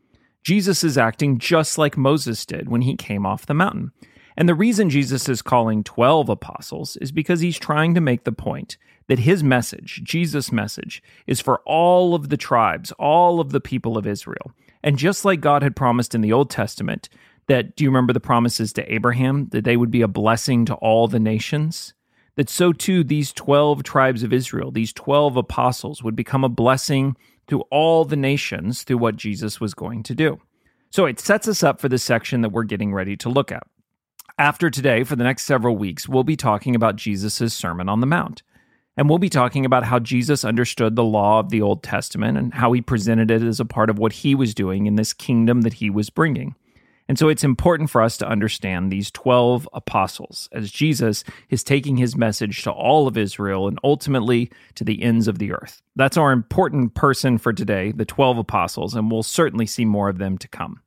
Jesus 0.44 0.84
is 0.84 0.96
acting 0.96 1.40
just 1.40 1.80
like 1.80 1.98
Moses 1.98 2.46
did 2.46 2.70
when 2.70 2.82
he 2.82 2.96
came 2.96 3.26
off 3.26 3.48
the 3.48 3.56
mountain. 3.56 3.94
And 4.38 4.48
the 4.48 4.54
reason 4.54 4.92
Jesus 4.92 5.28
is 5.28 5.42
calling 5.42 5.84
12 5.84 6.30
apostles 6.30 6.98
is 6.98 7.12
because 7.12 7.40
he's 7.40 7.58
trying 7.58 7.96
to 7.96 8.00
make 8.00 8.26
the 8.26 8.32
point 8.32 8.78
that 9.08 9.18
his 9.18 9.44
message, 9.44 10.02
Jesus' 10.04 10.52
message, 10.52 11.02
is 11.26 11.42
for 11.42 11.62
all 11.66 12.14
of 12.14 12.30
the 12.30 12.38
tribes, 12.38 12.92
all 13.00 13.40
of 13.40 13.52
the 13.52 13.60
people 13.62 13.98
of 13.98 14.06
Israel. 14.06 14.52
And 14.84 15.00
just 15.00 15.26
like 15.26 15.42
God 15.42 15.64
had 15.64 15.76
promised 15.76 16.14
in 16.14 16.22
the 16.22 16.32
Old 16.32 16.52
Testament, 16.52 17.10
that 17.48 17.76
do 17.76 17.84
you 17.84 17.90
remember 17.90 18.14
the 18.14 18.20
promises 18.20 18.74
to 18.74 18.94
Abraham 18.94 19.48
that 19.50 19.64
they 19.64 19.78
would 19.78 19.92
be 19.92 20.02
a 20.02 20.08
blessing 20.08 20.66
to 20.66 20.76
all 20.76 21.08
the 21.08 21.20
nations? 21.20 21.94
that 22.36 22.50
so 22.50 22.74
too 22.74 23.04
these 23.04 23.34
12 23.34 23.84
tribes 23.84 24.24
of 24.24 24.34
Israel, 24.34 24.72
these 24.72 24.94
12 24.94 25.38
apostles, 25.38 26.04
would 26.04 26.16
become 26.16 26.44
a 26.44 26.50
blessing 26.50 27.16
to 27.48 27.62
all 27.64 28.06
the 28.06 28.16
nations 28.16 28.84
through 28.84 28.98
what 28.98 29.16
Jesus 29.16 29.60
was 29.60 29.74
going 29.74 30.04
to 30.04 30.16
do. 30.16 30.40
So 30.92 31.06
it 31.06 31.20
sets 31.20 31.48
us 31.48 31.64
up 31.64 31.80
for 31.80 31.90
the 31.90 31.98
section 31.98 32.42
that 32.42 32.50
we're 32.52 32.64
getting 32.64 32.94
ready 32.94 33.18
to 33.18 33.30
look 33.30 33.52
at. 33.52 33.64
After 34.38 34.70
today, 34.70 35.04
for 35.04 35.16
the 35.16 35.24
next 35.24 35.44
several 35.44 35.78
weeks, 35.78 36.10
we'll 36.10 36.24
be 36.24 36.36
talking 36.36 36.76
about 36.76 36.98
Jesus' 36.98 37.54
Sermon 37.54 37.88
on 37.88 38.02
the 38.02 38.08
Mount. 38.08 38.44
And 38.98 39.10
we'll 39.10 39.20
be 39.20 39.30
talking 39.30 39.66
about 39.66 39.84
how 39.84 40.00
Jesus 40.00 40.46
understood 40.46 40.96
the 40.96 41.04
law 41.04 41.40
of 41.40 41.50
the 41.50 41.62
Old 41.62 41.84
Testament 41.84 42.38
and 42.38 42.54
how 42.54 42.72
he 42.72 42.82
presented 42.82 43.30
it 43.30 43.42
as 43.42 43.60
a 43.60 43.66
part 43.66 43.90
of 43.90 44.00
what 44.00 44.14
he 44.14 44.36
was 44.36 44.54
doing 44.54 44.86
in 44.86 44.96
this 44.96 45.14
kingdom 45.14 45.62
that 45.62 45.74
he 45.74 45.90
was 45.90 46.10
bringing. 46.10 46.56
And 47.08 47.20
so 47.20 47.30
it's 47.30 47.44
important 47.44 47.90
for 47.90 48.02
us 48.02 48.18
to 48.18 48.28
understand 48.28 48.92
these 48.92 49.12
12 49.12 49.70
apostles 49.74 50.50
as 50.52 50.72
Jesus 50.72 51.24
is 51.50 51.64
taking 51.64 51.98
his 51.98 52.16
message 52.16 52.64
to 52.64 52.72
all 52.72 53.08
of 53.08 53.18
Israel 53.18 53.68
and 53.68 53.80
ultimately 53.84 54.52
to 54.76 54.84
the 54.84 55.04
ends 55.04 55.28
of 55.28 55.38
the 55.38 55.52
earth. 55.52 55.82
That's 55.96 56.18
our 56.18 56.32
important 56.32 56.96
person 56.96 57.38
for 57.38 57.54
today, 57.54 57.92
the 57.92 58.06
12 58.06 58.40
apostles, 58.40 58.96
and 58.96 59.12
we'll 59.12 59.24
certainly 59.24 59.68
see 59.68 59.86
more 59.86 60.10
of 60.10 60.18
them 60.18 60.38
to 60.40 60.48
come. 60.48 60.82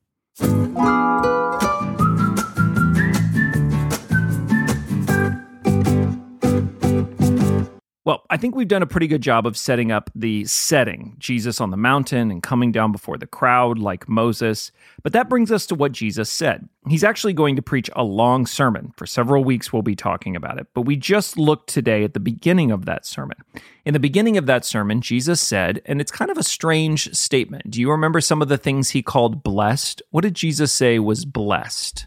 Well, 8.08 8.24
I 8.30 8.38
think 8.38 8.54
we've 8.54 8.66
done 8.66 8.80
a 8.80 8.86
pretty 8.86 9.06
good 9.06 9.20
job 9.20 9.46
of 9.46 9.54
setting 9.54 9.92
up 9.92 10.10
the 10.14 10.46
setting 10.46 11.14
Jesus 11.18 11.60
on 11.60 11.70
the 11.70 11.76
mountain 11.76 12.30
and 12.30 12.42
coming 12.42 12.72
down 12.72 12.90
before 12.90 13.18
the 13.18 13.26
crowd 13.26 13.78
like 13.78 14.08
Moses. 14.08 14.72
But 15.02 15.12
that 15.12 15.28
brings 15.28 15.52
us 15.52 15.66
to 15.66 15.74
what 15.74 15.92
Jesus 15.92 16.30
said. 16.30 16.70
He's 16.88 17.04
actually 17.04 17.34
going 17.34 17.54
to 17.56 17.60
preach 17.60 17.90
a 17.94 18.02
long 18.02 18.46
sermon. 18.46 18.94
For 18.96 19.04
several 19.04 19.44
weeks, 19.44 19.74
we'll 19.74 19.82
be 19.82 19.94
talking 19.94 20.36
about 20.36 20.58
it. 20.58 20.68
But 20.72 20.86
we 20.86 20.96
just 20.96 21.36
looked 21.36 21.68
today 21.68 22.02
at 22.02 22.14
the 22.14 22.18
beginning 22.18 22.70
of 22.70 22.86
that 22.86 23.04
sermon. 23.04 23.36
In 23.84 23.92
the 23.92 24.00
beginning 24.00 24.38
of 24.38 24.46
that 24.46 24.64
sermon, 24.64 25.02
Jesus 25.02 25.38
said, 25.38 25.82
and 25.84 26.00
it's 26.00 26.10
kind 26.10 26.30
of 26.30 26.38
a 26.38 26.42
strange 26.42 27.14
statement. 27.14 27.70
Do 27.70 27.78
you 27.78 27.90
remember 27.90 28.22
some 28.22 28.40
of 28.40 28.48
the 28.48 28.56
things 28.56 28.88
he 28.88 29.02
called 29.02 29.42
blessed? 29.42 30.00
What 30.12 30.22
did 30.22 30.32
Jesus 30.32 30.72
say 30.72 30.98
was 30.98 31.26
blessed? 31.26 32.06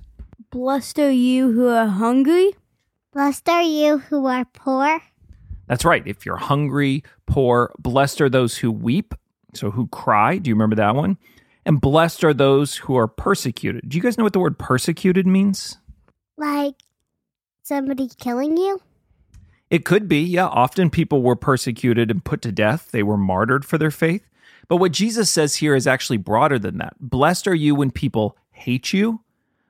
Blessed 0.49 0.97
are 0.97 1.11
you 1.11 1.51
who 1.51 1.67
are 1.67 1.85
hungry. 1.85 2.55
Blessed 3.13 3.47
are 3.49 3.61
you 3.61 3.99
who 3.99 4.25
are 4.25 4.45
poor. 4.45 4.99
That's 5.71 5.85
right. 5.85 6.05
If 6.05 6.25
you're 6.25 6.35
hungry, 6.35 7.01
poor, 7.27 7.73
blessed 7.79 8.19
are 8.19 8.27
those 8.27 8.57
who 8.57 8.69
weep, 8.69 9.15
so 9.53 9.71
who 9.71 9.87
cry. 9.87 10.37
Do 10.37 10.49
you 10.49 10.53
remember 10.53 10.75
that 10.75 10.95
one? 10.95 11.17
And 11.65 11.79
blessed 11.79 12.25
are 12.25 12.33
those 12.33 12.75
who 12.75 12.97
are 12.97 13.07
persecuted. 13.07 13.87
Do 13.87 13.95
you 13.95 14.03
guys 14.03 14.17
know 14.17 14.25
what 14.25 14.33
the 14.33 14.41
word 14.41 14.59
persecuted 14.59 15.25
means? 15.25 15.77
Like 16.35 16.75
somebody 17.63 18.09
killing 18.19 18.57
you? 18.57 18.81
It 19.69 19.85
could 19.85 20.09
be, 20.09 20.19
yeah. 20.19 20.47
Often 20.47 20.89
people 20.89 21.21
were 21.21 21.37
persecuted 21.37 22.11
and 22.11 22.21
put 22.21 22.41
to 22.41 22.51
death, 22.51 22.91
they 22.91 23.01
were 23.01 23.15
martyred 23.15 23.63
for 23.63 23.77
their 23.77 23.91
faith. 23.91 24.27
But 24.67 24.75
what 24.75 24.91
Jesus 24.91 25.31
says 25.31 25.55
here 25.55 25.73
is 25.73 25.87
actually 25.87 26.17
broader 26.17 26.59
than 26.59 26.79
that. 26.79 26.97
Blessed 26.99 27.47
are 27.47 27.55
you 27.55 27.75
when 27.75 27.91
people 27.91 28.35
hate 28.51 28.91
you, 28.91 29.21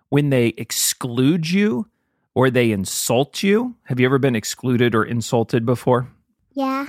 when 0.09 0.31
they 0.31 0.47
exclude 0.57 1.51
you, 1.51 1.85
or 2.33 2.49
they 2.49 2.71
insult 2.71 3.43
you. 3.43 3.75
Have 3.83 3.99
you 3.99 4.05
ever 4.05 4.19
been 4.19 4.35
excluded 4.35 4.95
or 4.95 5.03
insulted 5.03 5.65
before? 5.65 6.07
Yeah. 6.53 6.87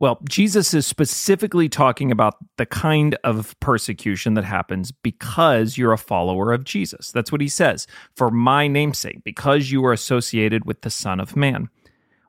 Well, 0.00 0.20
Jesus 0.28 0.74
is 0.74 0.86
specifically 0.86 1.68
talking 1.68 2.12
about 2.12 2.36
the 2.56 2.66
kind 2.66 3.16
of 3.24 3.58
persecution 3.58 4.34
that 4.34 4.44
happens 4.44 4.92
because 4.92 5.76
you're 5.76 5.92
a 5.92 5.98
follower 5.98 6.52
of 6.52 6.62
Jesus. 6.62 7.10
That's 7.10 7.32
what 7.32 7.40
he 7.40 7.48
says. 7.48 7.88
For 8.14 8.30
my 8.30 8.68
namesake, 8.68 9.24
because 9.24 9.72
you 9.72 9.84
are 9.84 9.92
associated 9.92 10.64
with 10.64 10.82
the 10.82 10.90
Son 10.90 11.18
of 11.18 11.34
Man. 11.34 11.68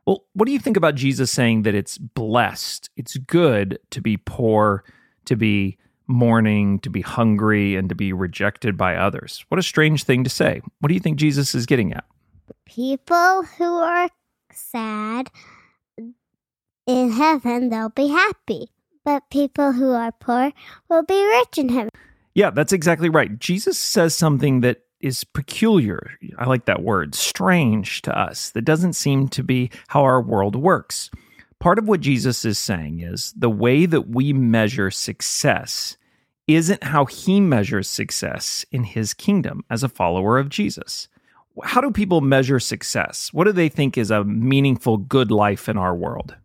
Well, 0.07 0.25
what 0.33 0.47
do 0.47 0.51
you 0.51 0.57
think 0.57 0.77
about 0.77 0.95
Jesus 0.95 1.29
saying 1.29 1.61
that 1.63 1.75
it's 1.75 1.99
blessed, 1.99 2.89
it's 2.97 3.17
good 3.17 3.77
to 3.91 4.01
be 4.01 4.17
poor, 4.17 4.83
to 5.25 5.35
be 5.35 5.77
mourning, 6.07 6.79
to 6.79 6.89
be 6.89 7.01
hungry, 7.01 7.75
and 7.75 7.87
to 7.89 7.93
be 7.93 8.11
rejected 8.13 8.75
by 8.75 8.95
others? 8.95 9.45
What 9.49 9.59
a 9.59 9.63
strange 9.63 10.05
thing 10.05 10.23
to 10.23 10.29
say. 10.29 10.61
What 10.79 10.87
do 10.87 10.95
you 10.95 10.99
think 10.99 11.19
Jesus 11.19 11.53
is 11.53 11.67
getting 11.67 11.93
at? 11.93 12.05
People 12.69 13.41
who 13.57 13.77
are 13.79 14.09
sad 14.53 15.31
in 16.85 17.11
heaven, 17.11 17.69
they'll 17.69 17.89
be 17.89 18.09
happy. 18.09 18.69
But 19.03 19.23
people 19.31 19.71
who 19.71 19.91
are 19.91 20.11
poor 20.11 20.51
will 20.87 21.01
be 21.01 21.19
rich 21.25 21.57
in 21.57 21.69
heaven. 21.69 21.89
Yeah, 22.35 22.51
that's 22.51 22.71
exactly 22.71 23.09
right. 23.09 23.39
Jesus 23.39 23.79
says 23.79 24.13
something 24.13 24.61
that 24.61 24.83
is 25.01 25.23
peculiar. 25.23 26.11
I 26.37 26.45
like 26.45 26.65
that 26.65 26.83
word, 26.83 27.15
strange 27.15 28.03
to 28.03 28.15
us, 28.15 28.51
that 28.51 28.65
doesn't 28.65 28.93
seem 28.93 29.29
to 29.29 29.41
be 29.41 29.71
how 29.87 30.03
our 30.03 30.21
world 30.21 30.55
works. 30.55 31.09
Part 31.57 31.79
of 31.79 31.87
what 31.87 32.01
Jesus 32.01 32.45
is 32.45 32.59
saying 32.59 32.99
is 32.99 33.33
the 33.35 33.49
way 33.49 33.87
that 33.87 34.09
we 34.09 34.31
measure 34.31 34.91
success 34.91 35.97
isn't 36.45 36.83
how 36.83 37.05
he 37.05 37.41
measures 37.41 37.89
success 37.89 38.63
in 38.71 38.83
his 38.83 39.15
kingdom 39.15 39.65
as 39.71 39.81
a 39.81 39.89
follower 39.89 40.37
of 40.37 40.49
Jesus. 40.49 41.07
How 41.63 41.81
do 41.81 41.91
people 41.91 42.21
measure 42.21 42.59
success? 42.59 43.29
What 43.33 43.45
do 43.45 43.51
they 43.51 43.69
think 43.69 43.97
is 43.97 44.11
a 44.11 44.23
meaningful, 44.23 44.97
good 44.97 45.31
life 45.31 45.69
in 45.69 45.77
our 45.77 45.95
world? 45.95 46.35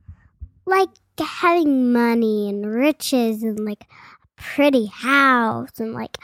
Like 0.66 0.88
having 1.18 1.92
money 1.92 2.48
and 2.48 2.66
riches 2.66 3.42
and 3.42 3.58
like 3.64 3.82
a 3.82 4.42
pretty 4.42 4.86
house 4.86 5.78
and 5.78 5.92
like 5.92 6.18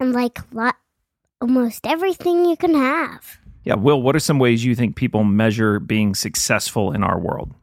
and 0.00 0.12
like 0.12 0.38
lot 0.52 0.76
almost 1.40 1.86
everything 1.86 2.44
you 2.44 2.56
can 2.56 2.74
have. 2.74 3.38
Yeah, 3.64 3.74
Will, 3.74 4.02
what 4.02 4.16
are 4.16 4.20
some 4.20 4.38
ways 4.38 4.64
you 4.64 4.74
think 4.74 4.96
people 4.96 5.22
measure 5.22 5.78
being 5.78 6.14
successful 6.14 6.92
in 6.92 7.04
our 7.04 7.18
world? 7.18 7.54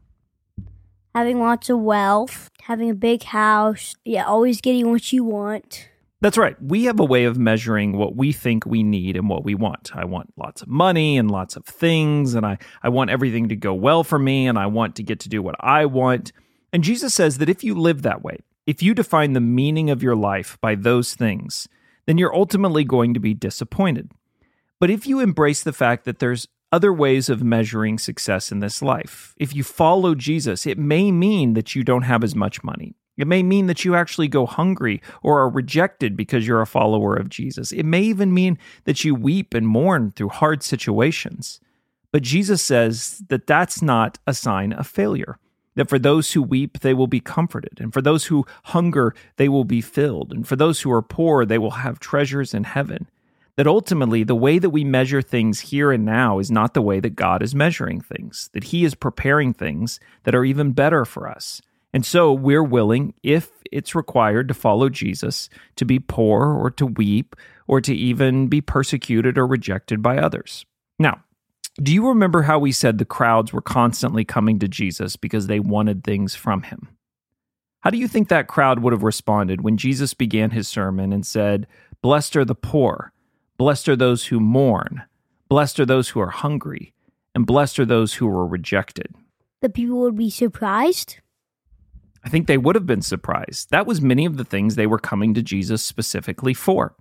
Having 1.13 1.39
lots 1.39 1.69
of 1.69 1.79
wealth, 1.79 2.49
having 2.61 2.89
a 2.89 2.95
big 2.95 3.23
house, 3.23 3.95
yeah, 4.05 4.23
always 4.25 4.61
getting 4.61 4.89
what 4.91 5.11
you 5.11 5.23
want. 5.23 5.88
That's 6.21 6.37
right. 6.37 6.61
We 6.61 6.83
have 6.83 6.99
a 6.99 7.05
way 7.05 7.23
of 7.23 7.37
measuring 7.37 7.95
what 7.95 8.15
we 8.15 8.33
think 8.33 8.65
we 8.65 8.83
need 8.83 9.15
and 9.15 9.29
what 9.29 9.45
we 9.45 9.55
want. 9.55 9.95
I 9.95 10.03
want 10.03 10.33
lots 10.35 10.61
of 10.61 10.67
money 10.67 11.17
and 11.17 11.31
lots 11.31 11.55
of 11.55 11.65
things, 11.65 12.33
and 12.33 12.45
I, 12.45 12.57
I 12.83 12.89
want 12.89 13.09
everything 13.09 13.47
to 13.49 13.55
go 13.55 13.73
well 13.73 14.03
for 14.03 14.19
me, 14.19 14.45
and 14.45 14.59
I 14.59 14.65
want 14.65 14.97
to 14.97 15.03
get 15.03 15.21
to 15.21 15.29
do 15.29 15.41
what 15.41 15.55
I 15.61 15.85
want. 15.85 16.33
And 16.73 16.83
Jesus 16.83 17.13
says 17.13 17.37
that 17.37 17.47
if 17.47 17.63
you 17.63 17.73
live 17.73 18.01
that 18.01 18.21
way, 18.21 18.39
if 18.67 18.83
you 18.83 18.93
define 18.93 19.31
the 19.31 19.39
meaning 19.39 19.89
of 19.89 20.03
your 20.03 20.15
life 20.15 20.57
by 20.59 20.75
those 20.75 21.15
things, 21.15 21.69
then 22.05 22.17
you're 22.17 22.35
ultimately 22.35 22.83
going 22.83 23.13
to 23.13 23.19
be 23.19 23.33
disappointed. 23.33 24.11
But 24.79 24.89
if 24.89 25.07
you 25.07 25.21
embrace 25.21 25.63
the 25.63 25.73
fact 25.73 26.03
that 26.03 26.19
there's 26.19 26.49
other 26.71 26.93
ways 26.93 27.29
of 27.29 27.43
measuring 27.43 27.97
success 27.97 28.51
in 28.51 28.59
this 28.59 28.81
life, 28.81 29.33
if 29.37 29.55
you 29.55 29.63
follow 29.63 30.15
Jesus, 30.15 30.67
it 30.67 30.77
may 30.77 31.11
mean 31.11 31.53
that 31.53 31.75
you 31.75 31.83
don't 31.83 32.03
have 32.03 32.23
as 32.23 32.35
much 32.35 32.63
money. 32.63 32.95
It 33.19 33.27
may 33.27 33.43
mean 33.43 33.67
that 33.67 33.83
you 33.83 33.95
actually 33.95 34.29
go 34.29 34.45
hungry 34.45 35.01
or 35.21 35.39
are 35.39 35.49
rejected 35.49 36.15
because 36.15 36.47
you're 36.47 36.61
a 36.61 36.65
follower 36.65 37.15
of 37.15 37.29
Jesus. 37.29 37.73
It 37.73 37.83
may 37.83 38.01
even 38.01 38.33
mean 38.33 38.57
that 38.85 39.03
you 39.03 39.13
weep 39.13 39.53
and 39.53 39.67
mourn 39.67 40.11
through 40.11 40.29
hard 40.29 40.63
situations. 40.63 41.59
But 42.11 42.23
Jesus 42.23 42.61
says 42.61 43.21
that 43.27 43.45
that's 43.45 43.81
not 43.81 44.17
a 44.25 44.33
sign 44.33 44.71
of 44.73 44.87
failure. 44.87 45.37
That 45.75 45.89
for 45.89 45.99
those 45.99 46.31
who 46.31 46.41
weep, 46.41 46.79
they 46.79 46.93
will 46.93 47.07
be 47.07 47.19
comforted. 47.19 47.79
And 47.79 47.93
for 47.93 48.01
those 48.01 48.25
who 48.25 48.45
hunger, 48.65 49.13
they 49.35 49.49
will 49.49 49.65
be 49.65 49.81
filled. 49.81 50.31
And 50.31 50.47
for 50.47 50.55
those 50.55 50.81
who 50.81 50.91
are 50.91 51.01
poor, 51.01 51.45
they 51.45 51.57
will 51.57 51.71
have 51.71 51.99
treasures 51.99 52.53
in 52.53 52.63
heaven. 52.63 53.09
That 53.55 53.67
ultimately, 53.67 54.23
the 54.23 54.35
way 54.35 54.57
that 54.59 54.69
we 54.69 54.85
measure 54.85 55.21
things 55.21 55.59
here 55.59 55.91
and 55.91 56.05
now 56.05 56.39
is 56.39 56.49
not 56.49 56.73
the 56.73 56.81
way 56.81 57.01
that 57.01 57.17
God 57.17 57.43
is 57.43 57.53
measuring 57.53 57.99
things, 57.99 58.49
that 58.53 58.65
He 58.65 58.85
is 58.85 58.95
preparing 58.95 59.53
things 59.53 59.99
that 60.23 60.33
are 60.33 60.45
even 60.45 60.71
better 60.71 61.03
for 61.03 61.27
us. 61.27 61.61
And 61.93 62.05
so 62.05 62.31
we're 62.31 62.63
willing, 62.63 63.13
if 63.23 63.49
it's 63.71 63.95
required 63.95 64.47
to 64.47 64.53
follow 64.53 64.89
Jesus, 64.89 65.49
to 65.75 65.85
be 65.85 65.99
poor 65.99 66.53
or 66.53 66.69
to 66.71 66.85
weep 66.85 67.35
or 67.67 67.81
to 67.81 67.93
even 67.93 68.47
be 68.47 68.61
persecuted 68.61 69.37
or 69.37 69.47
rejected 69.47 70.01
by 70.01 70.17
others. 70.17 70.65
Now, 70.97 71.23
do 71.81 71.93
you 71.93 72.07
remember 72.07 72.43
how 72.43 72.59
we 72.59 72.71
said 72.71 72.97
the 72.97 73.05
crowds 73.05 73.53
were 73.53 73.61
constantly 73.61 74.25
coming 74.25 74.59
to 74.59 74.67
Jesus 74.67 75.15
because 75.15 75.47
they 75.47 75.59
wanted 75.59 76.03
things 76.03 76.35
from 76.35 76.63
him? 76.63 76.89
How 77.81 77.89
do 77.89 77.97
you 77.97 78.07
think 78.07 78.27
that 78.27 78.47
crowd 78.47 78.79
would 78.79 78.91
have 78.91 79.03
responded 79.03 79.61
when 79.61 79.77
Jesus 79.77 80.13
began 80.13 80.51
his 80.51 80.67
sermon 80.67 81.13
and 81.13 81.25
said, 81.25 81.65
Blessed 82.01 82.35
are 82.35 82.45
the 82.45 82.55
poor, 82.55 83.13
blessed 83.57 83.87
are 83.87 83.95
those 83.95 84.25
who 84.25 84.39
mourn, 84.39 85.03
blessed 85.47 85.79
are 85.79 85.85
those 85.85 86.09
who 86.09 86.19
are 86.19 86.29
hungry, 86.29 86.93
and 87.33 87.45
blessed 87.45 87.79
are 87.79 87.85
those 87.85 88.15
who 88.15 88.27
are 88.27 88.45
rejected? 88.45 89.15
The 89.61 89.69
people 89.69 89.99
would 89.99 90.17
be 90.17 90.29
surprised. 90.29 91.19
I 92.23 92.29
think 92.29 92.47
they 92.47 92.57
would 92.57 92.75
have 92.75 92.85
been 92.85 93.01
surprised. 93.01 93.69
That 93.71 93.87
was 93.87 94.01
many 94.01 94.25
of 94.25 94.37
the 94.37 94.43
things 94.43 94.75
they 94.75 94.87
were 94.87 94.99
coming 94.99 95.33
to 95.33 95.41
Jesus 95.41 95.83
specifically 95.83 96.53
for. 96.53 96.95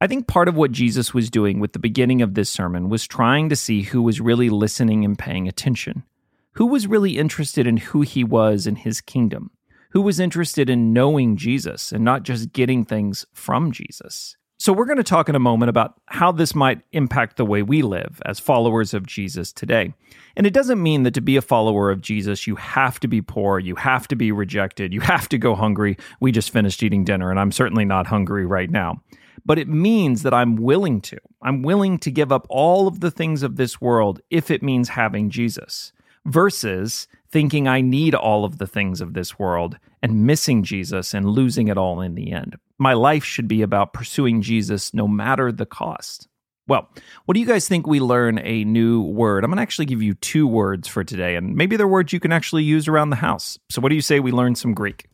I 0.00 0.06
think 0.06 0.26
part 0.26 0.48
of 0.48 0.56
what 0.56 0.72
Jesus 0.72 1.14
was 1.14 1.30
doing 1.30 1.60
with 1.60 1.72
the 1.72 1.78
beginning 1.78 2.20
of 2.20 2.34
this 2.34 2.50
sermon 2.50 2.88
was 2.88 3.06
trying 3.06 3.48
to 3.48 3.56
see 3.56 3.82
who 3.82 4.02
was 4.02 4.20
really 4.20 4.50
listening 4.50 5.04
and 5.04 5.18
paying 5.18 5.48
attention. 5.48 6.04
Who 6.52 6.66
was 6.66 6.86
really 6.86 7.18
interested 7.18 7.66
in 7.66 7.78
who 7.78 8.02
he 8.02 8.22
was 8.22 8.66
and 8.66 8.78
his 8.78 9.00
kingdom? 9.00 9.50
Who 9.90 10.02
was 10.02 10.20
interested 10.20 10.68
in 10.68 10.92
knowing 10.92 11.36
Jesus 11.36 11.90
and 11.92 12.04
not 12.04 12.22
just 12.22 12.52
getting 12.52 12.84
things 12.84 13.26
from 13.32 13.72
Jesus? 13.72 14.36
So, 14.64 14.72
we're 14.72 14.86
going 14.86 14.96
to 14.96 15.02
talk 15.02 15.28
in 15.28 15.34
a 15.34 15.38
moment 15.38 15.68
about 15.68 16.00
how 16.06 16.32
this 16.32 16.54
might 16.54 16.80
impact 16.92 17.36
the 17.36 17.44
way 17.44 17.62
we 17.62 17.82
live 17.82 18.22
as 18.24 18.40
followers 18.40 18.94
of 18.94 19.06
Jesus 19.06 19.52
today. 19.52 19.92
And 20.36 20.46
it 20.46 20.54
doesn't 20.54 20.82
mean 20.82 21.02
that 21.02 21.12
to 21.12 21.20
be 21.20 21.36
a 21.36 21.42
follower 21.42 21.90
of 21.90 22.00
Jesus, 22.00 22.46
you 22.46 22.56
have 22.56 22.98
to 23.00 23.06
be 23.06 23.20
poor, 23.20 23.58
you 23.58 23.74
have 23.74 24.08
to 24.08 24.16
be 24.16 24.32
rejected, 24.32 24.94
you 24.94 25.02
have 25.02 25.28
to 25.28 25.36
go 25.36 25.54
hungry. 25.54 25.98
We 26.18 26.32
just 26.32 26.48
finished 26.48 26.82
eating 26.82 27.04
dinner, 27.04 27.30
and 27.30 27.38
I'm 27.38 27.52
certainly 27.52 27.84
not 27.84 28.06
hungry 28.06 28.46
right 28.46 28.70
now. 28.70 29.02
But 29.44 29.58
it 29.58 29.68
means 29.68 30.22
that 30.22 30.32
I'm 30.32 30.56
willing 30.56 31.02
to. 31.02 31.18
I'm 31.42 31.60
willing 31.60 31.98
to 31.98 32.10
give 32.10 32.32
up 32.32 32.46
all 32.48 32.88
of 32.88 33.00
the 33.00 33.10
things 33.10 33.42
of 33.42 33.56
this 33.56 33.82
world 33.82 34.22
if 34.30 34.50
it 34.50 34.62
means 34.62 34.88
having 34.88 35.28
Jesus, 35.28 35.92
versus 36.24 37.06
thinking 37.34 37.66
I 37.66 37.80
need 37.80 38.14
all 38.14 38.44
of 38.44 38.58
the 38.58 38.66
things 38.66 39.00
of 39.00 39.12
this 39.12 39.40
world 39.40 39.76
and 40.04 40.24
missing 40.24 40.62
Jesus 40.62 41.12
and 41.12 41.28
losing 41.28 41.66
it 41.66 41.76
all 41.76 42.00
in 42.00 42.14
the 42.14 42.30
end. 42.30 42.54
My 42.78 42.92
life 42.92 43.24
should 43.24 43.48
be 43.48 43.60
about 43.60 43.92
pursuing 43.92 44.40
Jesus 44.40 44.94
no 44.94 45.08
matter 45.08 45.50
the 45.50 45.66
cost. 45.66 46.28
Well, 46.68 46.88
what 47.24 47.34
do 47.34 47.40
you 47.40 47.46
guys 47.46 47.66
think 47.66 47.88
we 47.88 47.98
learn 47.98 48.38
a 48.38 48.62
new 48.62 49.02
word? 49.02 49.42
I'm 49.42 49.50
going 49.50 49.56
to 49.56 49.62
actually 49.62 49.86
give 49.86 50.00
you 50.00 50.14
two 50.14 50.46
words 50.46 50.86
for 50.86 51.02
today, 51.02 51.34
and 51.34 51.56
maybe 51.56 51.76
they're 51.76 51.88
words 51.88 52.12
you 52.12 52.20
can 52.20 52.30
actually 52.30 52.62
use 52.62 52.86
around 52.86 53.10
the 53.10 53.16
house. 53.16 53.58
So, 53.68 53.80
what 53.80 53.88
do 53.88 53.96
you 53.96 54.00
say 54.00 54.20
we 54.20 54.30
learn 54.30 54.54
some 54.54 54.72
Greek? 54.72 55.06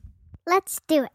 Let's 0.46 0.78
do 0.88 1.06
it. 1.06 1.10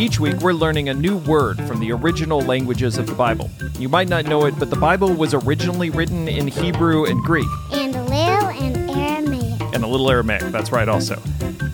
Each 0.00 0.18
week, 0.18 0.36
we're 0.38 0.54
learning 0.54 0.88
a 0.88 0.94
new 0.94 1.18
word 1.18 1.58
from 1.64 1.78
the 1.78 1.92
original 1.92 2.40
languages 2.40 2.96
of 2.96 3.06
the 3.06 3.12
Bible. 3.12 3.50
You 3.78 3.90
might 3.90 4.08
not 4.08 4.24
know 4.24 4.46
it, 4.46 4.58
but 4.58 4.70
the 4.70 4.76
Bible 4.76 5.12
was 5.12 5.34
originally 5.34 5.90
written 5.90 6.26
in 6.26 6.48
Hebrew 6.48 7.04
and 7.04 7.22
Greek, 7.22 7.46
And 7.70 7.94
a 7.94 8.02
little 8.04 8.48
and 8.48 8.90
Aramaic. 8.90 9.60
and 9.74 9.84
a 9.84 9.86
little 9.86 10.10
Aramaic. 10.10 10.40
That's 10.52 10.72
right, 10.72 10.88
also. 10.88 11.20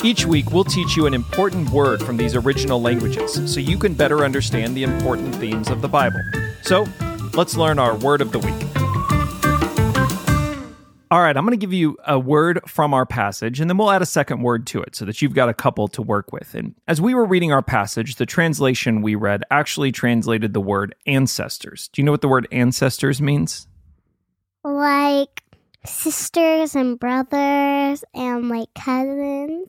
Each 0.02 0.26
week, 0.26 0.50
we'll 0.50 0.64
teach 0.64 0.96
you 0.96 1.06
an 1.06 1.14
important 1.14 1.70
word 1.70 2.02
from 2.02 2.16
these 2.16 2.34
original 2.34 2.82
languages 2.82 3.40
so 3.52 3.60
you 3.60 3.78
can 3.78 3.94
better 3.94 4.24
understand 4.24 4.76
the 4.76 4.82
important 4.82 5.32
themes 5.36 5.70
of 5.70 5.80
the 5.80 5.88
Bible. 5.88 6.20
So, 6.62 6.84
let's 7.34 7.56
learn 7.56 7.78
our 7.78 7.94
word 7.94 8.20
of 8.20 8.32
the 8.32 8.40
week. 8.40 8.75
All 11.08 11.20
right, 11.20 11.36
I'm 11.36 11.44
going 11.44 11.56
to 11.56 11.64
give 11.64 11.72
you 11.72 11.96
a 12.04 12.18
word 12.18 12.60
from 12.66 12.92
our 12.92 13.06
passage, 13.06 13.60
and 13.60 13.70
then 13.70 13.78
we'll 13.78 13.92
add 13.92 14.02
a 14.02 14.06
second 14.06 14.42
word 14.42 14.66
to 14.68 14.82
it 14.82 14.96
so 14.96 15.04
that 15.04 15.22
you've 15.22 15.34
got 15.34 15.48
a 15.48 15.54
couple 15.54 15.86
to 15.88 16.02
work 16.02 16.32
with. 16.32 16.52
And 16.56 16.74
as 16.88 17.00
we 17.00 17.14
were 17.14 17.24
reading 17.24 17.52
our 17.52 17.62
passage, 17.62 18.16
the 18.16 18.26
translation 18.26 19.02
we 19.02 19.14
read 19.14 19.44
actually 19.48 19.92
translated 19.92 20.52
the 20.52 20.60
word 20.60 20.96
ancestors. 21.06 21.88
Do 21.92 22.02
you 22.02 22.04
know 22.06 22.10
what 22.10 22.22
the 22.22 22.28
word 22.28 22.48
ancestors 22.50 23.22
means? 23.22 23.68
Like 24.64 25.44
sisters 25.84 26.74
and 26.74 26.98
brothers 26.98 28.02
and 28.12 28.48
like 28.48 28.74
cousins. 28.74 29.68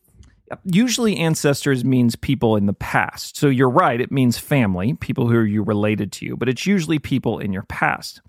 Usually, 0.63 1.17
ancestors 1.17 1.85
means 1.85 2.15
people 2.15 2.55
in 2.55 2.65
the 2.65 2.73
past. 2.73 3.37
So 3.37 3.47
you're 3.47 3.69
right, 3.69 4.01
it 4.01 4.11
means 4.11 4.39
family, 4.39 4.95
people 4.95 5.27
who 5.27 5.35
are 5.35 5.45
you 5.45 5.61
related 5.61 6.11
to 6.13 6.25
you, 6.25 6.35
but 6.35 6.49
it's 6.49 6.65
usually 6.65 6.97
people 6.97 7.37
in 7.37 7.53
your 7.53 7.63
past. 7.63 8.21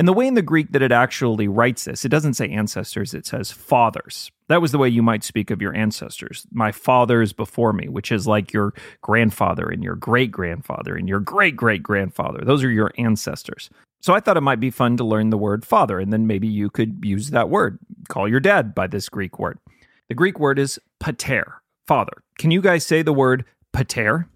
And 0.00 0.08
the 0.08 0.14
way 0.14 0.26
in 0.26 0.32
the 0.32 0.40
Greek 0.40 0.72
that 0.72 0.80
it 0.80 0.92
actually 0.92 1.46
writes 1.46 1.84
this, 1.84 2.06
it 2.06 2.08
doesn't 2.08 2.32
say 2.32 2.48
ancestors, 2.48 3.12
it 3.12 3.26
says 3.26 3.50
fathers. 3.50 4.32
That 4.48 4.62
was 4.62 4.72
the 4.72 4.78
way 4.78 4.88
you 4.88 5.02
might 5.02 5.22
speak 5.22 5.50
of 5.50 5.60
your 5.60 5.76
ancestors. 5.76 6.46
My 6.50 6.72
fathers 6.72 7.34
before 7.34 7.74
me, 7.74 7.86
which 7.86 8.10
is 8.10 8.26
like 8.26 8.50
your 8.50 8.72
grandfather 9.02 9.68
and 9.68 9.84
your 9.84 9.96
great 9.96 10.30
grandfather 10.30 10.96
and 10.96 11.06
your 11.06 11.20
great 11.20 11.54
great 11.54 11.82
grandfather. 11.82 12.42
Those 12.42 12.64
are 12.64 12.70
your 12.70 12.92
ancestors. 12.96 13.68
So 14.00 14.14
I 14.14 14.20
thought 14.20 14.38
it 14.38 14.40
might 14.40 14.58
be 14.58 14.70
fun 14.70 14.96
to 14.96 15.04
learn 15.04 15.28
the 15.28 15.36
word 15.36 15.66
father, 15.66 16.00
and 16.00 16.10
then 16.10 16.26
maybe 16.26 16.48
you 16.48 16.70
could 16.70 17.00
use 17.04 17.28
that 17.28 17.50
word. 17.50 17.78
Call 18.08 18.26
your 18.26 18.40
dad 18.40 18.74
by 18.74 18.86
this 18.86 19.10
Greek 19.10 19.38
word. 19.38 19.58
The 20.08 20.14
Greek 20.14 20.40
word 20.40 20.58
is 20.58 20.80
pater, 20.98 21.60
father. 21.86 22.22
Can 22.38 22.50
you 22.50 22.62
guys 22.62 22.86
say 22.86 23.02
the 23.02 23.12
word 23.12 23.44
pater? 23.74 24.30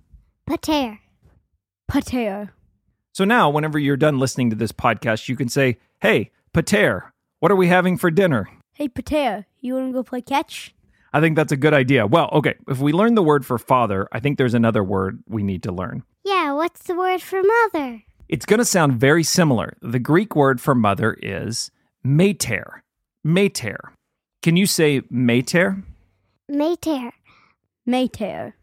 Pater. 0.47 1.01
Pater. 1.89 2.53
So 3.15 3.25
now, 3.25 3.49
whenever 3.49 3.79
you're 3.79 3.97
done 3.97 4.19
listening 4.19 4.51
to 4.51 4.57
this 4.57 4.73
podcast, 4.73 5.29
you 5.29 5.37
can 5.37 5.49
say, 5.49 5.79
Hey, 6.01 6.33
pater, 6.53 7.13
what 7.39 7.53
are 7.53 7.57
we 7.57 7.69
having 7.69 7.97
for 7.97 8.11
dinner? 8.11 8.49
Hey, 8.73 8.89
Pater, 8.89 9.47
you 9.61 9.75
want 9.75 9.91
to 9.91 9.93
go 9.93 10.03
play 10.03 10.21
catch? 10.21 10.75
I 11.13 11.21
think 11.21 11.37
that's 11.37 11.53
a 11.53 11.57
good 11.57 11.73
idea. 11.73 12.09
Well, 12.09 12.29
okay, 12.33 12.55
if 12.67 12.81
we 12.81 12.93
learn 12.93 13.15
the 13.15 13.23
word 13.23 13.47
for 13.47 13.57
father, 13.57 14.09
I 14.11 14.19
think 14.19 14.37
there's 14.37 14.53
another 14.53 14.83
word 14.83 15.23
we 15.29 15.45
need 15.45 15.63
to 15.63 15.71
learn. 15.71 16.03
Yeah, 16.25 16.55
what's 16.55 16.83
the 16.83 16.97
word 16.97 17.23
for 17.23 17.41
mother? 17.41 18.03
It's 18.29 18.47
going 18.47 18.59
to 18.59 18.65
sound 18.65 18.95
very 18.99 19.23
similar. 19.23 19.77
The 19.81 20.01
Greek 20.01 20.35
word 20.35 20.61
for 20.61 20.75
mother 20.75 21.17
is 21.23 21.71
mater. 22.03 22.83
Mater. 23.23 23.93
Can 24.43 24.57
you 24.57 24.67
say 24.67 25.03
mater? 25.09 25.85
Mater. 26.49 27.13
Mater. 27.87 28.57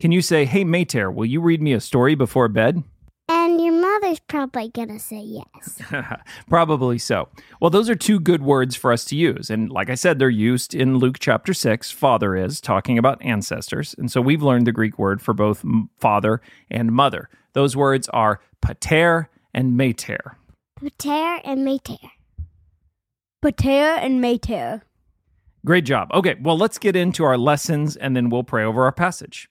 Can 0.00 0.10
you 0.10 0.22
say, 0.22 0.44
Hey, 0.44 0.64
mater, 0.64 1.08
will 1.08 1.26
you 1.26 1.40
read 1.40 1.62
me 1.62 1.72
a 1.72 1.80
story 1.80 2.16
before 2.16 2.48
bed? 2.48 2.82
And 3.28 3.60
mother's 4.06 4.20
probably 4.20 4.68
gonna 4.68 4.98
say 4.98 5.20
yes. 5.20 5.80
Probably 6.48 6.98
so. 6.98 7.28
Well, 7.60 7.70
those 7.70 7.90
are 7.90 7.94
two 7.94 8.20
good 8.20 8.42
words 8.42 8.76
for 8.76 8.92
us 8.92 9.04
to 9.06 9.16
use. 9.16 9.50
And 9.50 9.70
like 9.70 9.90
I 9.90 9.94
said, 9.94 10.18
they're 10.18 10.28
used 10.28 10.74
in 10.74 10.98
Luke 10.98 11.18
chapter 11.18 11.52
6. 11.52 11.90
Father 11.90 12.36
is 12.36 12.60
talking 12.60 12.98
about 12.98 13.20
ancestors. 13.22 13.94
And 13.98 14.10
so 14.10 14.20
we've 14.20 14.42
learned 14.42 14.66
the 14.66 14.72
Greek 14.72 14.98
word 14.98 15.20
for 15.20 15.34
both 15.34 15.64
father 15.98 16.40
and 16.70 16.92
mother. 16.92 17.28
Those 17.52 17.76
words 17.76 18.08
are 18.10 18.40
pater 18.60 19.28
and 19.52 19.76
mater. 19.76 20.36
Pater 20.80 21.40
and 21.44 21.64
mater. 21.64 21.96
Pater 23.42 23.70
and 23.70 24.20
Mater. 24.20 24.82
Great 25.64 25.84
job. 25.84 26.10
Okay, 26.12 26.36
well, 26.40 26.56
let's 26.56 26.78
get 26.78 26.94
into 26.94 27.24
our 27.24 27.36
lessons 27.36 27.96
and 27.96 28.16
then 28.16 28.30
we'll 28.30 28.44
pray 28.44 28.64
over 28.64 28.84
our 28.84 28.92
passage. 28.92 29.48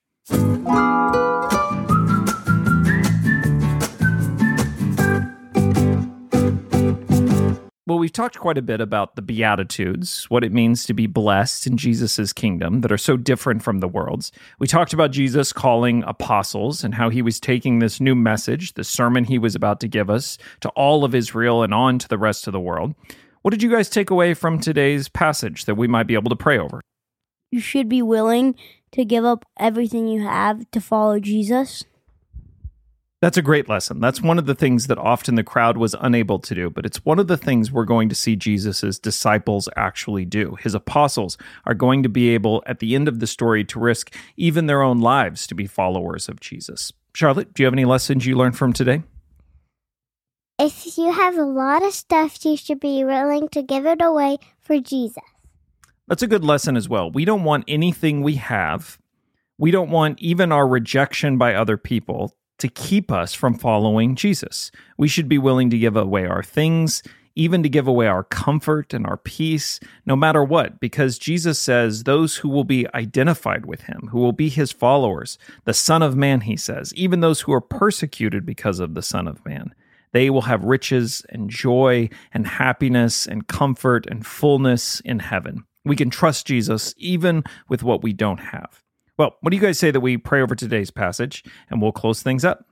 Well, 7.88 8.00
we've 8.00 8.12
talked 8.12 8.40
quite 8.40 8.58
a 8.58 8.64
bit 8.64 8.82
about 8.82 9.16
the 9.16 9.22
Beatitudes, 9.22 10.26
what 10.28 10.44
it 10.44 10.52
means 10.52 10.86
to 10.86 10.94
be 10.96 11.06
blessed 11.06 11.68
in 11.68 11.78
Jesus' 11.78 12.34
kingdom 12.34 12.82
that 12.82 12.92
are 12.92 12.98
so 12.98 13.16
different 13.16 13.62
from 13.62 13.80
the 13.80 13.88
world's. 13.88 14.32
We 14.58 14.66
talked 14.66 14.92
about 14.92 15.12
Jesus 15.12 15.54
calling 15.54 16.04
apostles 16.08 16.84
and 16.84 16.96
how 16.96 17.10
he 17.10 17.22
was 17.22 17.40
taking 17.40 17.78
this 17.78 18.02
new 18.02 18.16
message, 18.16 18.74
the 18.74 18.84
sermon 18.84 19.24
he 19.24 19.38
was 19.38 19.54
about 19.54 19.80
to 19.82 19.88
give 19.88 20.10
us, 20.10 20.40
to 20.62 20.70
all 20.70 21.06
of 21.06 21.14
Israel 21.14 21.62
and 21.62 21.76
on 21.76 22.00
to 22.00 22.08
the 22.08 22.18
rest 22.18 22.48
of 22.48 22.54
the 22.54 22.60
world. 22.60 22.96
What 23.44 23.52
did 23.52 23.62
you 23.62 23.70
guys 23.70 23.88
take 23.88 24.10
away 24.10 24.34
from 24.34 24.60
today's 24.60 25.08
passage 25.08 25.66
that 25.66 25.76
we 25.76 25.88
might 25.88 26.08
be 26.08 26.16
able 26.16 26.32
to 26.32 26.36
pray 26.36 26.58
over? 26.58 26.82
You 27.52 27.60
should 27.60 27.88
be 27.88 28.02
willing 28.02 28.56
to 28.94 29.06
give 29.06 29.26
up 29.26 29.46
everything 29.60 30.08
you 30.08 30.24
have 30.24 30.72
to 30.72 30.82
follow 30.82 31.20
Jesus. 31.20 31.84
That's 33.26 33.38
a 33.38 33.42
great 33.42 33.68
lesson. 33.68 34.02
That's 34.02 34.22
one 34.22 34.38
of 34.38 34.46
the 34.46 34.54
things 34.54 34.86
that 34.86 35.00
often 35.00 35.34
the 35.34 35.44
crowd 35.44 35.78
was 35.78 35.96
unable 36.00 36.38
to 36.38 36.54
do, 36.54 36.70
but 36.70 36.86
it's 36.86 37.04
one 37.04 37.18
of 37.18 37.26
the 37.26 37.38
things 37.38 37.72
we're 37.72 37.84
going 37.84 38.08
to 38.10 38.14
see 38.14 38.36
Jesus' 38.36 39.00
disciples 39.00 39.68
actually 39.76 40.26
do. 40.26 40.56
His 40.62 40.76
apostles 40.76 41.36
are 41.66 41.74
going 41.74 42.04
to 42.04 42.08
be 42.08 42.30
able, 42.36 42.62
at 42.68 42.78
the 42.78 42.94
end 42.94 43.08
of 43.08 43.20
the 43.20 43.26
story, 43.26 43.64
to 43.64 43.80
risk 43.80 44.16
even 44.38 44.68
their 44.68 44.84
own 44.84 45.00
lives 45.00 45.48
to 45.48 45.56
be 45.56 45.66
followers 45.66 46.30
of 46.30 46.40
Jesus. 46.40 46.94
Charlotte, 47.16 47.52
do 47.56 47.64
you 47.64 47.66
have 47.66 47.74
any 47.74 47.84
lessons 47.84 48.28
you 48.28 48.38
learned 48.38 48.60
from 48.60 48.74
today? 48.74 49.02
If 50.60 50.96
you 50.96 51.12
have 51.12 51.36
a 51.36 51.46
lot 51.46 51.82
of 51.82 51.94
stuff, 51.94 52.46
you 52.46 52.56
should 52.56 52.80
be 52.80 53.04
willing 53.04 53.50
to 53.50 53.64
give 53.64 53.88
it 53.88 54.04
away 54.04 54.38
for 54.60 54.80
Jesus. 54.80 55.24
That's 56.08 56.22
a 56.22 56.28
good 56.28 56.44
lesson 56.44 56.78
as 56.78 56.88
well. 56.88 57.10
We 57.10 57.26
don't 57.26 57.44
want 57.44 57.64
anything 57.68 58.22
we 58.22 58.36
have, 58.36 59.00
we 59.58 59.72
don't 59.72 59.90
want 59.90 60.22
even 60.22 60.52
our 60.52 60.68
rejection 60.68 61.40
by 61.40 61.56
other 61.56 61.76
people 61.76 62.36
to 62.60 62.68
keep 62.68 63.12
us 63.12 63.34
from 63.34 63.58
following 63.58 64.16
Jesus. 64.16 64.72
We 64.98 65.08
should 65.08 65.28
be 65.28 65.38
willing 65.38 65.70
to 65.70 65.78
give 65.78 65.96
away 65.96 66.26
our 66.26 66.44
things, 66.44 67.04
even 67.36 67.64
to 67.64 67.70
give 67.70 67.88
away 67.88 68.08
our 68.08 68.24
comfort 68.24 68.94
and 68.94 69.06
our 69.06 69.18
peace, 69.18 69.80
no 70.06 70.16
matter 70.16 70.44
what, 70.44 70.80
because 70.80 71.20
Jesus 71.20 71.60
says 71.60 72.04
those 72.04 72.38
who 72.38 72.50
will 72.50 72.64
be 72.64 72.88
identified 72.94 73.66
with 73.66 73.82
him, 73.82 74.08
who 74.12 74.20
will 74.20 74.32
be 74.32 74.48
his 74.48 74.72
followers, 74.72 75.38
the 75.66 75.74
Son 75.74 76.02
of 76.02 76.16
Man, 76.16 76.42
he 76.42 76.56
says, 76.56 76.94
even 76.96 77.20
those 77.20 77.42
who 77.42 77.52
are 77.52 77.62
persecuted 77.62 78.46
because 78.46 78.80
of 78.80 78.94
the 78.94 79.02
Son 79.02 79.28
of 79.28 79.46
Man, 79.46 79.76
they 80.14 80.30
will 80.30 80.44
have 80.44 80.64
riches 80.64 81.26
and 81.28 81.50
joy 81.50 82.10
and 82.34 82.48
happiness 82.48 83.28
and 83.28 83.48
comfort 83.48 84.08
and 84.10 84.26
fullness 84.26 85.02
in 85.02 85.20
heaven. 85.20 85.66
We 85.84 85.98
can 85.98 86.10
trust 86.10 86.48
Jesus 86.48 86.96
even 86.98 87.44
with 87.68 87.84
what 87.84 88.02
we 88.02 88.14
don't 88.14 88.40
have. 88.40 88.82
Well, 89.18 89.38
what 89.40 89.52
do 89.52 89.56
you 89.56 89.62
guys 89.62 89.80
say 89.80 89.92
that 89.92 90.02
we 90.02 90.18
pray 90.18 90.42
over 90.42 90.56
today's 90.56 90.92
passage 90.92 91.44
and 91.70 91.82
we'll 91.82 91.94
close 91.94 92.22
things 92.22 92.44
up? 92.44 92.66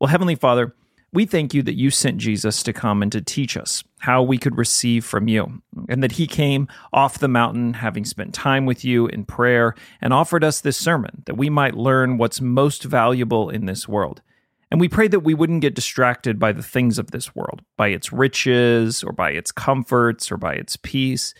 Well, 0.00 0.08
Heavenly 0.08 0.34
Father, 0.34 0.74
we 1.12 1.26
thank 1.26 1.52
you 1.52 1.62
that 1.64 1.76
you 1.76 1.90
sent 1.90 2.18
Jesus 2.18 2.62
to 2.62 2.72
come 2.72 3.02
and 3.02 3.12
to 3.12 3.20
teach 3.20 3.56
us 3.56 3.84
how 3.98 4.22
we 4.22 4.38
could 4.38 4.56
receive 4.56 5.04
from 5.04 5.28
you, 5.28 5.60
and 5.88 6.02
that 6.02 6.12
he 6.12 6.26
came 6.26 6.68
off 6.92 7.18
the 7.18 7.28
mountain 7.28 7.74
having 7.74 8.04
spent 8.04 8.32
time 8.32 8.64
with 8.64 8.84
you 8.84 9.08
in 9.08 9.24
prayer 9.24 9.74
and 10.00 10.14
offered 10.14 10.44
us 10.44 10.60
this 10.60 10.76
sermon 10.76 11.22
that 11.26 11.36
we 11.36 11.50
might 11.50 11.74
learn 11.74 12.16
what's 12.16 12.40
most 12.40 12.84
valuable 12.84 13.50
in 13.50 13.66
this 13.66 13.88
world. 13.88 14.22
And 14.70 14.80
we 14.80 14.88
pray 14.88 15.08
that 15.08 15.20
we 15.20 15.34
wouldn't 15.34 15.62
get 15.62 15.74
distracted 15.74 16.38
by 16.38 16.52
the 16.52 16.62
things 16.62 16.96
of 16.96 17.10
this 17.10 17.34
world, 17.34 17.60
by 17.76 17.88
its 17.88 18.12
riches 18.12 19.02
or 19.02 19.12
by 19.12 19.32
its 19.32 19.50
comforts 19.50 20.30
or 20.30 20.36
by 20.36 20.54
its 20.54 20.76
peace, 20.76 21.34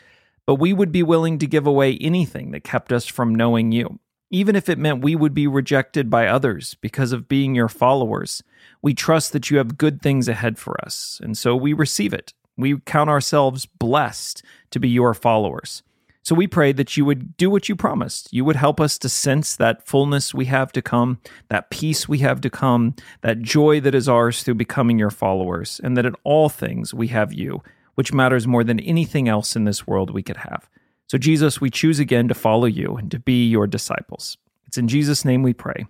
but 0.47 0.57
we 0.57 0.73
would 0.73 0.91
be 0.91 1.05
willing 1.05 1.39
to 1.39 1.47
give 1.47 1.67
away 1.67 1.97
anything 2.01 2.51
that 2.51 2.65
kept 2.65 2.93
us 2.93 3.07
from 3.07 3.35
knowing 3.35 3.71
you. 3.71 4.01
Even 4.31 4.55
if 4.55 4.69
it 4.69 4.79
meant 4.79 5.03
we 5.03 5.17
would 5.17 5.35
be 5.35 5.47
rejected 5.47 6.09
by 6.09 6.27
others 6.27 6.75
because 6.81 7.13
of 7.13 7.29
being 7.29 7.55
your 7.55 7.69
followers. 7.69 8.43
We 8.81 8.95
trust 8.95 9.33
that 9.33 9.51
you 9.51 9.59
have 9.59 9.77
good 9.77 10.01
things 10.01 10.29
ahead 10.29 10.59
for 10.59 10.81
us, 10.85 11.21
and 11.23 11.37
so 11.37 11.57
we 11.57 11.73
receive 11.73 12.13
it. 12.13 12.33
We 12.57 12.79
count 12.81 13.11
ourselves 13.11 13.67
blessed 13.67 14.43
to 14.71 14.79
be 14.79 14.89
your 14.89 15.15
followers. 15.15 15.83
So 16.23 16.35
we 16.35 16.47
pray 16.47 16.73
that 16.73 16.97
you 16.97 17.05
would 17.07 17.37
do 17.39 17.49
what 17.49 17.69
you 17.69 17.75
promised. 17.75 18.33
You 18.33 18.45
would 18.45 18.57
help 18.57 18.79
us 18.81 18.99
to 18.99 19.09
sense 19.09 19.57
that 19.57 19.87
fullness 19.87 20.35
we 20.35 20.45
have 20.45 20.71
to 20.73 20.83
come, 20.83 21.19
that 21.49 21.71
peace 21.71 22.09
we 22.09 22.19
have 22.19 22.41
to 22.43 22.51
come, 22.51 22.95
that 23.23 23.41
joy 23.41 23.81
that 23.81 23.95
is 23.95 24.09
ours 24.09 24.43
through 24.43 24.55
becoming 24.55 24.99
your 24.99 25.11
followers, 25.11 25.81
and 25.83 25.97
that 25.97 26.07
in 26.07 26.15
all 26.23 26.49
things 26.49 26.93
we 26.93 27.09
have 27.09 27.33
you, 27.33 27.63
which 27.95 28.13
matters 28.13 28.47
more 28.47 28.63
than 28.63 28.81
anything 28.81 29.29
else 29.29 29.57
in 29.57 29.65
this 29.65 29.87
world 29.87 30.11
we 30.11 30.23
could 30.23 30.37
have. 30.37 30.69
So, 31.11 31.19
Jesus, 31.19 31.61
we 31.61 31.71
choose 31.71 31.99
again 31.99 32.29
to 32.29 32.35
follow 32.35 32.67
you 32.67 32.95
and 32.95 33.11
to 33.11 33.19
be 33.19 33.49
your 33.49 33.67
disciples. 33.67 34.39
It's 34.69 34.79
in 34.79 34.87
Jesus' 34.87 35.25
name 35.25 35.43
we 35.43 35.53
pray. 35.53 35.89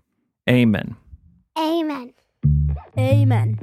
Amen. 0.48 0.96
Amen. 1.58 2.14
Amen. 2.96 3.58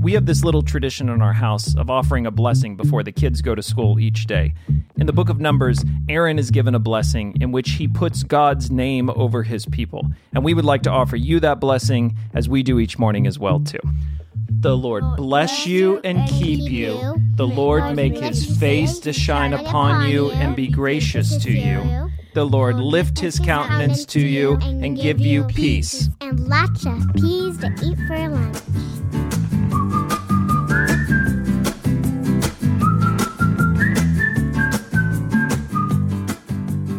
We 0.00 0.14
have 0.14 0.24
this 0.24 0.42
little 0.42 0.62
tradition 0.62 1.10
in 1.10 1.20
our 1.20 1.34
house 1.34 1.76
of 1.76 1.90
offering 1.90 2.24
a 2.24 2.30
blessing 2.30 2.78
before 2.78 3.02
the 3.02 3.12
kids 3.12 3.42
go 3.42 3.54
to 3.54 3.62
school 3.62 4.00
each 4.00 4.24
day. 4.24 4.54
In 4.96 5.06
the 5.06 5.12
book 5.12 5.28
of 5.28 5.38
Numbers, 5.38 5.84
Aaron 6.08 6.38
is 6.38 6.50
given 6.50 6.74
a 6.74 6.78
blessing 6.78 7.36
in 7.42 7.52
which 7.52 7.72
he 7.72 7.88
puts 7.88 8.22
God's 8.22 8.70
name 8.70 9.10
over 9.10 9.42
his 9.42 9.66
people. 9.66 10.06
And 10.34 10.42
we 10.42 10.54
would 10.54 10.64
like 10.64 10.82
to 10.84 10.90
offer 10.90 11.16
you 11.16 11.40
that 11.40 11.60
blessing 11.60 12.16
as 12.32 12.48
we 12.48 12.62
do 12.62 12.78
each 12.78 12.98
morning 12.98 13.26
as 13.26 13.38
well 13.38 13.60
too. 13.60 13.80
The 14.62 14.76
Lord 14.76 15.16
bless 15.16 15.66
you 15.66 16.00
and 16.04 16.28
keep 16.28 16.70
you. 16.70 17.20
The 17.34 17.48
Lord 17.48 17.96
make 17.96 18.16
his 18.16 18.56
face 18.60 19.00
to 19.00 19.12
shine 19.12 19.54
upon 19.54 20.08
you 20.08 20.30
and 20.30 20.54
be 20.54 20.68
gracious 20.68 21.36
to 21.38 21.50
you. 21.50 22.08
The 22.34 22.46
Lord 22.46 22.76
lift 22.76 23.18
his 23.18 23.40
countenance 23.40 24.04
to 24.06 24.20
you 24.20 24.58
and 24.62 24.96
give 24.96 25.18
you 25.18 25.42
peace. 25.42 26.08
And 26.20 26.46
lots 26.48 26.86
of 26.86 27.12
peas 27.16 27.58
to 27.58 27.74
eat 27.82 27.98
for 28.06 28.28
lunch. 28.28 28.56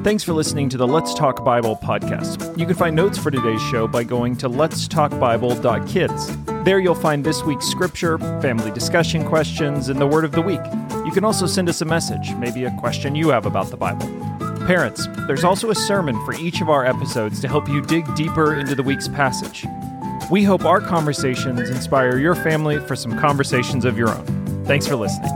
Thanks 0.03 0.21
for 0.21 0.33
listening 0.33 0.67
to 0.67 0.77
the 0.77 0.85
Let's 0.85 1.13
Talk 1.13 1.45
Bible 1.45 1.77
podcast. 1.77 2.57
You 2.57 2.65
can 2.65 2.75
find 2.75 2.93
notes 2.93 3.17
for 3.17 3.31
today's 3.31 3.61
show 3.61 3.87
by 3.87 4.03
going 4.03 4.35
to 4.35 4.49
letstalkbible.kids. 4.49 6.42
There 6.63 6.79
you'll 6.79 6.95
find 6.95 7.25
this 7.25 7.43
week's 7.43 7.67
scripture, 7.67 8.17
family 8.41 8.71
discussion 8.71 9.25
questions, 9.25 9.89
and 9.89 9.99
the 9.99 10.07
word 10.07 10.23
of 10.23 10.31
the 10.31 10.41
week. 10.41 10.61
You 11.05 11.11
can 11.11 11.25
also 11.25 11.45
send 11.45 11.67
us 11.67 11.81
a 11.81 11.85
message, 11.85 12.33
maybe 12.35 12.63
a 12.63 12.71
question 12.79 13.15
you 13.15 13.29
have 13.31 13.45
about 13.45 13.69
the 13.69 13.75
Bible. 13.75 14.07
Parents, 14.65 15.09
there's 15.27 15.43
also 15.43 15.71
a 15.71 15.75
sermon 15.75 16.15
for 16.23 16.33
each 16.35 16.61
of 16.61 16.69
our 16.69 16.85
episodes 16.85 17.41
to 17.41 17.49
help 17.49 17.67
you 17.67 17.81
dig 17.81 18.15
deeper 18.15 18.55
into 18.55 18.75
the 18.75 18.83
week's 18.83 19.09
passage. 19.09 19.65
We 20.31 20.45
hope 20.45 20.63
our 20.63 20.79
conversations 20.79 21.69
inspire 21.69 22.17
your 22.17 22.33
family 22.33 22.79
for 22.79 22.95
some 22.95 23.19
conversations 23.19 23.83
of 23.83 23.97
your 23.97 24.07
own. 24.07 24.63
Thanks 24.65 24.87
for 24.87 24.95
listening. 24.95 25.31